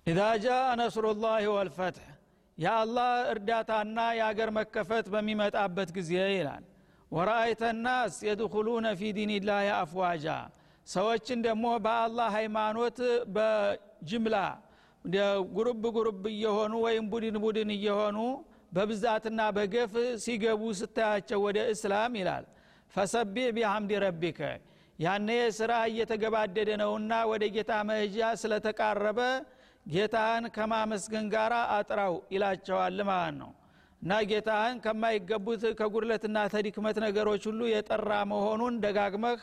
ኢዛ 0.07 0.21
ጃአ 0.43 0.65
ነስሩላህ 0.81 1.37
ወልፈትሕ 1.55 2.09
የአላህ 2.59 3.13
እርዳታና 3.33 3.99
የአገር 4.19 4.51
መከፈት 4.59 5.07
በሚመጣበት 5.15 5.89
ጊዜ 5.97 6.13
ይላል። 6.33 6.65
ወረአይተ 7.11 7.63
ናስ 7.79 8.15
የድኩሉነ 8.29 8.87
ፊ 8.99 9.11
ዲንላህ 9.17 9.67
አፍዋጃ 9.77 10.27
ሰዎችን 10.87 11.39
ደግሞ 11.47 11.67
በአላህ 11.85 12.29
ሃይማኖት 12.37 12.99
በጅምላ 13.37 14.37
ጉሩብ 15.57 15.83
ጉሩብ 15.89 16.23
እየሆኑ 16.33 16.75
ወይም 16.85 17.05
ቡድን 17.13 17.37
ቡድን 17.45 17.71
እየሆኑ 17.77 18.19
በብዛትና 18.77 19.41
በገፍ 19.57 19.93
ሲገቡ 20.25 20.63
ስታያቸው 20.81 21.41
ወደ 21.47 21.59
እስላም 21.73 22.15
ይላል። 22.21 22.45
ፈሰቢዕ 22.95 23.47
ቢሐምድ 23.57 23.93
ረቢከ። 24.05 24.41
ያነ 24.99 25.29
ስራ 25.57 25.73
እየተገባደደ 25.91 26.71
ነውና 26.83 27.13
ወደ 27.31 27.45
ጌታ 27.57 27.73
መሄጃ 27.89 28.19
ስለተቃረበ 28.43 29.21
ጌታህን 29.87 30.45
ከማመስገን 30.55 31.27
ጋር 31.35 31.53
አጥራው 31.77 32.15
ይላቸዋል 32.35 32.99
ማለት 33.09 33.37
ነው። 33.41 33.51
እና 34.03 34.13
ጌታህን 34.31 34.77
ከማይገቡት 34.85 35.63
ከጉድለትና 35.79 36.39
ተዲክመት 36.55 36.97
ነገሮች 37.05 37.45
ሁሉ 37.51 37.61
የጠራ 37.71 38.11
መሆኑን 38.33 38.75
ደጋግመህ 38.85 39.41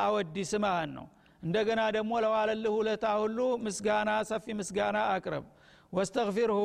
አወዲስ 0.00 0.52
ማለት 0.64 0.90
ነው። 0.96 1.06
እንደገና 1.42 1.80
ደግሞ 1.96 2.12
ለዋለልህ 2.24 2.72
ውለታ 2.78 3.06
ሁሉ 3.22 3.38
ምስጋና 3.64 4.10
ሰፊ 4.30 4.46
ምስጋና 4.60 4.98
አቅርብ። 5.14 5.44
ወስተግፊርሁ 5.92 6.58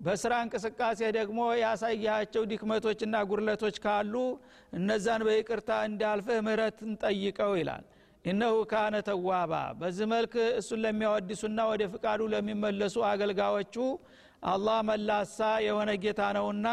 በስራ 0.00 0.32
እንቅስቃሴ 0.44 1.00
ደግሞ 1.16 1.40
ያሳያቸው 1.60 2.42
ድክመቶችና 2.50 3.16
ጉድለቶች 3.30 3.76
ካሉ 3.84 4.14
እነዛን 4.78 5.22
በይቅርታ 5.28 5.70
እንዳልፍህ 5.88 6.38
ምህረትን 6.46 6.92
ጠይቀው 7.02 7.52
ይላል። 7.60 7.84
ኢነሁ 8.24 8.54
ካነ 8.70 8.96
ተዋባ 9.08 9.52
በዚህ 9.80 10.06
መልክ 10.12 10.32
እሱን 10.60 10.80
ለሚያወድሱና 10.84 11.60
ወደ 11.70 11.82
ፍቃዱ 11.92 12.20
ለሚመለሱ 12.34 12.96
አገልጋዮቹ 13.10 13.76
አላህ 14.50 14.78
መላሳ 14.90 15.38
የሆነ 15.66 15.90
ጌታ 16.04 16.22
ነውና 16.36 16.66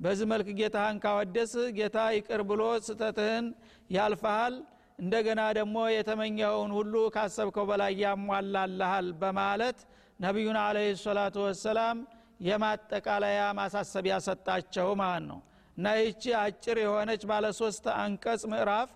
በዚህ 0.00 0.26
መልክ 0.32 0.48
ጌታህን 0.60 0.98
ካወደስ 1.02 1.52
ጌታ 1.78 1.98
ይቅር 2.16 2.42
ብሎ 2.50 2.62
ስተትህን 2.86 3.46
ያልፈሃል 3.90 4.54
እንደገና 4.98 5.42
ደግሞ 5.58 5.76
የተመኘኸውን 5.94 6.70
ሁሉ 6.78 6.94
ካሰብከው 7.14 7.66
በላይ 7.70 7.92
ያሟላልሃል 8.02 9.06
በማለት 9.22 9.78
ነቢዩን 10.20 10.58
አለህ 10.62 10.88
ሰላቱ 11.04 11.36
ወሰላም 11.46 11.98
የማጠቃለያ 12.40 13.40
ማሳሰቢያ 13.58 14.14
ሰጣቸው 14.26 14.88
ማለት 15.00 15.24
ነው። 15.30 15.40
እና 15.76 15.86
ይቺ 16.00 16.22
አጭር 16.40 16.78
የሆነች 16.82 17.22
ባለ 17.30 17.46
ሶስት 17.58 17.84
አንቀጽ 17.98 18.42
ምዕራፍ 18.52 18.90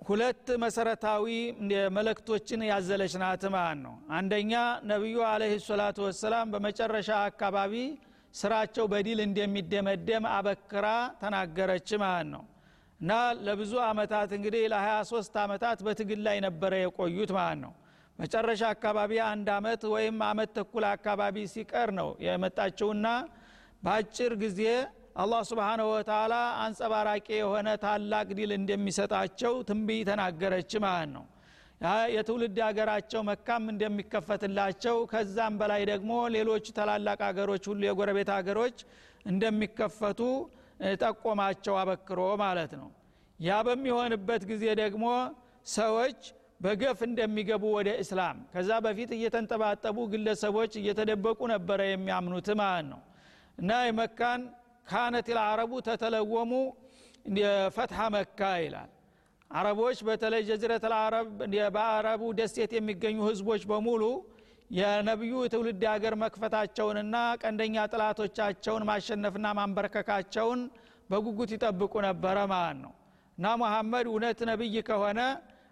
ሁለት 0.00 0.48
መሰረታዊ 0.62 1.26
መልእክቶችን 1.96 2.60
ያዘለች 2.68 3.14
ናት 3.22 3.44
ማለት 3.54 3.78
ነው። 3.84 3.94
አንደኛ 4.16 4.52
ነቢዩ 4.90 5.16
አለህ 5.30 5.52
ሰላቱ 5.66 5.98
ወሰላም 6.06 6.50
በመጨረሻ 6.52 7.10
አካባቢ 7.24 7.74
ስራቸው 8.34 8.84
በዲል 8.92 9.20
እንደሚደመደም 9.26 10.24
አበክራ 10.32 10.86
ተናገረች 11.22 11.90
ማለት 12.02 12.28
ነው። 12.34 12.44
እና 13.00 13.12
ለብዙ 13.46 13.72
አመታት 13.88 14.30
እንግዲህ 14.36 14.62
ለ23 14.72 15.40
አመታት 15.42 15.78
በትግል 15.86 16.20
ላይ 16.26 16.38
ነበረ 16.46 16.72
የቆዩት 16.82 17.30
ማለት 17.38 17.58
ነው 17.64 17.72
መጨረሻ 18.18 18.62
አካባቢ 18.74 19.12
አንድ 19.26 19.48
አመት 19.54 19.82
ወይም 19.94 20.18
አመት 20.28 20.50
ተኩል 20.56 20.84
አካባቢ 20.92 21.36
ሲቀር 21.52 21.88
ነው 21.98 22.08
የመጣችውና 22.26 23.06
በአጭር 23.82 24.32
ጊዜ 24.42 24.60
አላህ 25.16 25.40
ስብሓንሁ 25.50 25.86
ወተላ 25.92 26.34
አንጸባራቂ 26.62 27.26
የሆነ 27.36 27.68
ታላቅ 27.84 28.26
ድል 28.38 28.50
እንደሚሰጣቸው 28.58 29.54
ትንቢይ 29.68 30.00
ተናገረች 30.08 30.72
ማለት 30.84 31.10
ነው። 31.14 31.24
የትውልድ 32.12 32.58
ሀገራቸው 32.66 33.20
መካም 33.28 33.64
እንደሚከፈትላቸው 33.72 34.96
ከዛም 35.10 35.54
በላይ 35.60 35.82
ደግሞ 35.90 36.12
ሌሎች 36.36 36.66
ታላላቅ 36.76 37.18
ሀገሮች 37.28 37.64
ሁሉ 37.70 37.82
የጎረቤት 37.86 38.30
ሀገሮች 38.36 38.76
እንደሚከፈቱ 39.30 40.20
ጠቆማቸው 41.00 41.76
አበክሮ 41.82 42.20
ማለት 42.42 42.72
ነው። 42.80 42.88
ያ 43.40 43.58
በሚሆንበት 43.66 44.42
ጊዜ 44.50 44.64
ደግሞ 44.82 45.06
ሰዎች 45.70 46.20
በገፍ 46.60 46.98
እንደሚገቡ 47.06 47.64
ወደ 47.76 47.88
እስላም። 48.02 48.36
ከዛ 48.52 48.70
በፊት 48.84 49.10
እየተንጠባጠቡ 49.16 49.96
ግለሰቦች 50.12 50.72
እየተደበቁ 50.80 51.40
ነበረ 51.52 51.80
የሚያምኑት 51.88 52.48
ማለት 52.60 52.86
ነው። 52.92 53.00
እና 53.58 53.70
የመካን 53.86 54.40
ካነት 54.86 55.28
ልአረቡ 55.36 55.72
ተተለወሙ 55.86 56.52
ፈትሐ 57.76 58.00
መካ 58.14 58.40
ይላል። 58.64 58.90
አረቦች 59.50 59.98
በተለይ 60.06 60.42
ጀዝረት 60.48 60.84
ልአረብ 60.92 61.26
በአረቡ 61.74 62.22
ደሴት 62.38 62.72
የሚገኙ 62.76 63.18
ህዝቦች 63.28 63.62
በሙሉ 63.70 64.02
የነቢዩ 64.70 65.34
ትውልድ 65.52 65.82
ሀገር 65.90 66.14
መክፈታቸውንና 66.22 67.16
ቀንደኛ 67.42 67.84
ጥላቶቻቸውን 67.92 68.86
ማሸነፍና 68.88 69.46
ማንበርከካቸውን 69.58 70.60
በጉጉት 71.10 71.50
ይጠብቁ 71.54 71.94
ነበረ 72.06 72.38
ማለት 72.52 72.78
ነው። 72.84 72.92
እና 73.38 73.46
ሙሐመድ 73.60 74.06
እውነት 74.10 74.40
ነቢይ 74.50 74.76
ከሆነ 74.88 75.20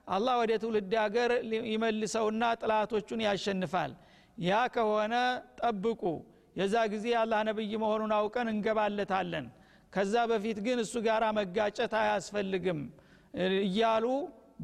አላህ 0.06 0.34
ወደ 0.40 0.52
ትውልድ 0.62 0.92
ሀገር 1.02 1.30
ይመልሰውና 1.68 2.44
ጥላቶቹን 2.60 3.20
ያሸንፋል። 3.26 3.92
ያ 4.38 4.60
ከሆነ 4.74 5.14
ጠብቁ። 5.60 6.02
የዛ 6.56 6.74
ጊዜ 6.92 7.06
አላህ 7.20 7.40
ነብይ 7.48 7.72
መሆኑን 7.82 8.12
አውቀን 8.18 8.48
እንገባለታለን። 8.52 9.46
ከዛ 9.92 10.14
በፊት 10.30 10.58
ግን 10.66 10.78
እሱ 10.84 10.94
ጋር 11.06 11.22
መጋጨት 11.38 11.92
አያስፈልግም 12.00 12.80
እያሉ 13.64 14.04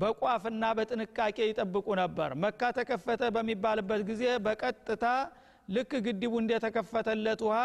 በቋፍና 0.01 0.65
በጥንቃቄ 0.79 1.39
ይጠብቁ 1.49 1.87
ነበር። 2.03 2.31
መካ 2.45 2.61
ተከፈተ 2.79 3.23
በሚባልበት 3.37 4.03
ጊዜ 4.11 4.25
በቀጥታ 4.47 5.05
ልክ 5.69 5.93
ግድቡ 6.07 6.35
እንደተከፈተለት 6.43 7.41
ውሃ 7.49 7.59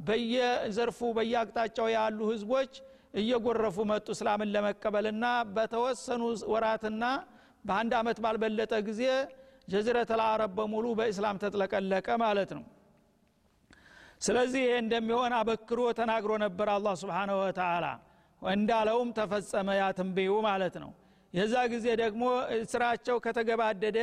በየዘርፉ 0.00 0.98
በየአቅጣጫው 1.16 1.88
ያሉ 1.94 2.18
ህዝቦች 2.32 2.72
እየጎረፉ 3.14 3.76
መጡ 3.90 4.06
እስላምን 4.14 4.50
ለመቀበልና 4.54 5.24
በተወሰኑ 5.54 6.22
ወራትና 6.52 7.04
በአንድ 7.64 7.92
አመት 8.00 8.18
ባልበለጠ 8.24 8.72
ጊዜ 8.88 9.02
ጀዝረት 9.68 10.10
ልአረብ 10.20 10.52
በሙሉ 10.58 10.86
በእስላም 10.98 11.40
ተጥለቀለቀ 11.42 12.08
ማለት 12.22 12.50
ነው። 12.58 12.64
ስለዚህ 14.20 14.62
ይሄ 14.64 14.72
እንደሚሆን 14.84 15.32
አበክሮ 15.36 15.80
ተናግሮ 15.98 16.32
ነበር 16.44 16.68
አላህ 16.74 16.94
ስብሓንሁ 17.02 17.36
ወተላ 17.42 17.86
እንዳለውም 18.42 19.08
ተፈጸመ 19.18 19.68
ያ 19.78 19.86
ትንብዩ 19.98 20.32
ማለት 20.48 20.74
ነው። 20.82 20.90
የዛ 21.34 21.54
ጊዜ 21.72 21.86
ደግሞ 22.02 22.22
ስራቸው 22.72 23.16
ከተገባደደ 23.24 23.98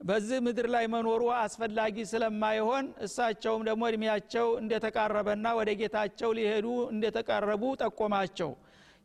በዚህ 0.00 0.38
ምድር 0.44 0.66
ላይ 0.74 0.84
መኖሩ 0.92 1.22
አስፈላጊ 1.38 1.96
ስለማይሆን 2.10 2.84
እሳቸውም 3.06 3.62
ደግሞ 3.68 3.82
እድሜያቸው 3.90 4.46
እንደተቃረበና 4.60 5.46
ወደ 5.58 5.70
ጌታቸው 5.80 6.30
ሊሄዱ 6.38 6.66
እንደተቃረቡ 6.94 7.62
ጠቆማቸው። 7.82 8.50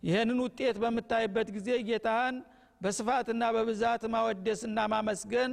ይህንን 0.04 0.40
ውጤት 0.46 0.78
በምታይበት 0.84 1.50
ጊዜ 1.56 1.70
ጌታህን 1.90 2.38
በስፋትና 2.82 3.44
በብዛት 3.56 4.04
ማወደስና 4.14 4.80
ማመስገን 4.94 5.52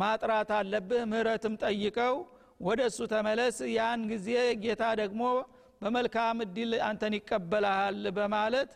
ማጥራት 0.00 0.50
አለብህ። 0.58 1.02
ምህረትም 1.10 1.54
ጠይቀው 1.64 2.14
ወደ 2.60 2.80
እሱ 2.90 3.00
ተመለስ። 3.12 3.56
ያን 3.76 4.02
ጊዜ 4.12 4.28
ጌታ 4.64 4.84
ደግሞ 5.02 5.22
በመልካም 5.82 6.38
እድል 6.44 6.72
አንተን 6.88 7.14
ይቀበልሃል 7.18 8.02
በማለት 8.18 8.70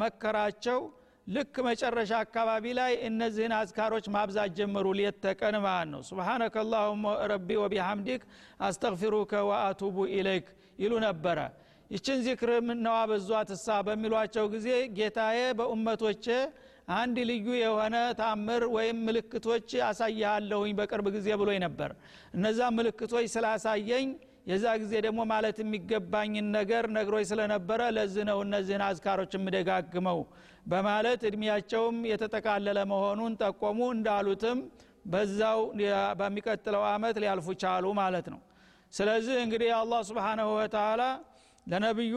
መከራቸው 0.00 0.78
ልክ 1.26 1.54
መጨረሻ 1.66 2.12
አካባቢ 2.24 2.64
ላይ 2.78 2.92
እነዚህን 3.08 3.52
አዝካሮች 3.58 4.06
ማብዛት 4.14 4.50
ጀመሩ። 4.58 4.86
ሌት 4.98 5.24
ማለት 5.62 5.88
ነው። 5.92 6.00
سبحانك 6.08 6.56
اللهم 6.62 7.04
ربي 7.32 7.48
وبحمدك 7.62 8.22
أستغفرك 8.62 9.32
وأتوب 9.48 9.96
إليك 10.14 10.48
ይሉ 10.78 10.92
ነበረ። 11.06 11.38
ይችን 11.90 12.18
ዚክር 12.26 12.50
ምነው 12.66 12.98
አበዟትሳ 13.10 13.66
በሚሏቸው 13.86 14.44
ጊዜ 14.54 14.68
ጌታዬ 14.96 15.40
በኡመቶቼ 15.58 16.26
አንድ 16.94 17.16
ልዩ 17.28 17.46
የሆነ 17.58 17.96
ታምር 18.18 18.62
ወይም 18.74 18.98
ምልክቶች 19.06 19.68
አሳይሃለሁኝ 19.88 20.72
በቅርብ 20.78 21.06
ጊዜ 21.16 21.28
ብሎኝ 21.40 21.58
ነበር። 21.66 21.90
እነዛ 22.34 22.60
ምልክቶች 22.78 23.26
ስላሳየኝ 23.34 24.08
የዛ 24.46 24.64
ጊዜ 24.80 24.94
ደግሞ 25.04 25.20
ማለት 25.30 25.56
የሚገባኝን 25.60 26.48
ነገር 26.56 26.84
ነግሮኝ 26.96 27.24
ስለነበረ 27.30 27.80
ለዚህ 27.96 28.24
ነው 28.30 28.38
እነዚህን 28.44 28.82
አዝካሮች 28.88 29.32
የምደጋግመው 29.36 30.18
በማለት 30.66 31.20
እድሜያቸውም 31.28 31.96
የተጠቃለለ 32.10 32.78
መሆኑን 32.92 33.32
ጠቆሙ። 33.42 33.78
እንዳሉትም 33.94 34.58
በዛው 35.06 35.60
በሚቀጥለው 36.20 36.82
አመት 36.90 37.16
ሊያልፉ 37.22 37.46
ቻሉ 37.62 37.86
ማለት 38.00 38.26
ነው። 38.34 38.40
ስለዚህ 38.92 39.36
እንግዲህ 39.44 39.70
አላህ 39.78 40.00
ስብሓናሁ 40.10 40.48
ወተላ 40.58 41.02
ለነቢዩ 41.66 42.16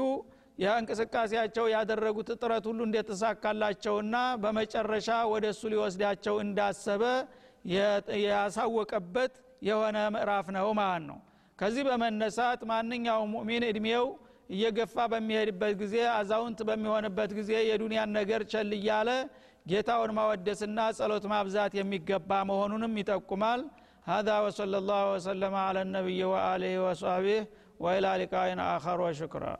የእንቅስቃሴያቸው 0.57 1.65
ያደረጉት 1.73 2.29
ጥረት 2.39 2.65
ሁሉ 2.69 2.79
እንደተሳካላቸውና 2.87 4.15
በመጨረሻ 4.43 5.09
ወደ 5.33 5.45
እሱ 5.53 5.63
ሊወስዳቸው 5.73 6.35
እንዳሰበ 6.45 7.03
ያሳወቀበት 8.25 9.33
የሆነ 9.61 9.97
ምዕራፍ 10.15 10.47
ነው 10.57 10.67
ማለት 10.79 11.05
ነው 11.09 11.19
ከዚህ 11.58 11.84
በመነሳት 11.88 12.60
ማንኛውም 12.70 13.30
ሙእሚን 13.36 13.64
እድሜው 13.70 14.06
እየገፋ 14.54 14.96
በሚሄድበት 15.12 15.74
ጊዜ 15.82 15.96
አዛውንት 16.16 16.60
በሚሆንበት 16.68 17.30
ጊዜ 17.38 17.52
የዱንያን 17.70 18.10
ነገር 18.18 18.42
ቸል 18.52 18.72
እያለ 18.78 19.10
ጌታውን 19.70 20.12
ማወደስና 20.18 20.78
ጸሎት 20.98 21.24
ማብዛት 21.34 21.74
የሚገባ 21.80 22.30
መሆኑንም 22.50 22.98
ይጠቁማል 23.02 23.62
هذا 24.04 24.34
وصلى 24.40 24.76
الله 24.78 25.02
وسلم 25.14 25.54
على 25.66 25.80
النبي 25.82 26.20
وآله 26.24 26.72
وصحبه 26.84 27.40
وإلى 27.80 28.10
لقاء 28.20 28.48
آخر 28.76 29.00
وشكرا 29.00 29.54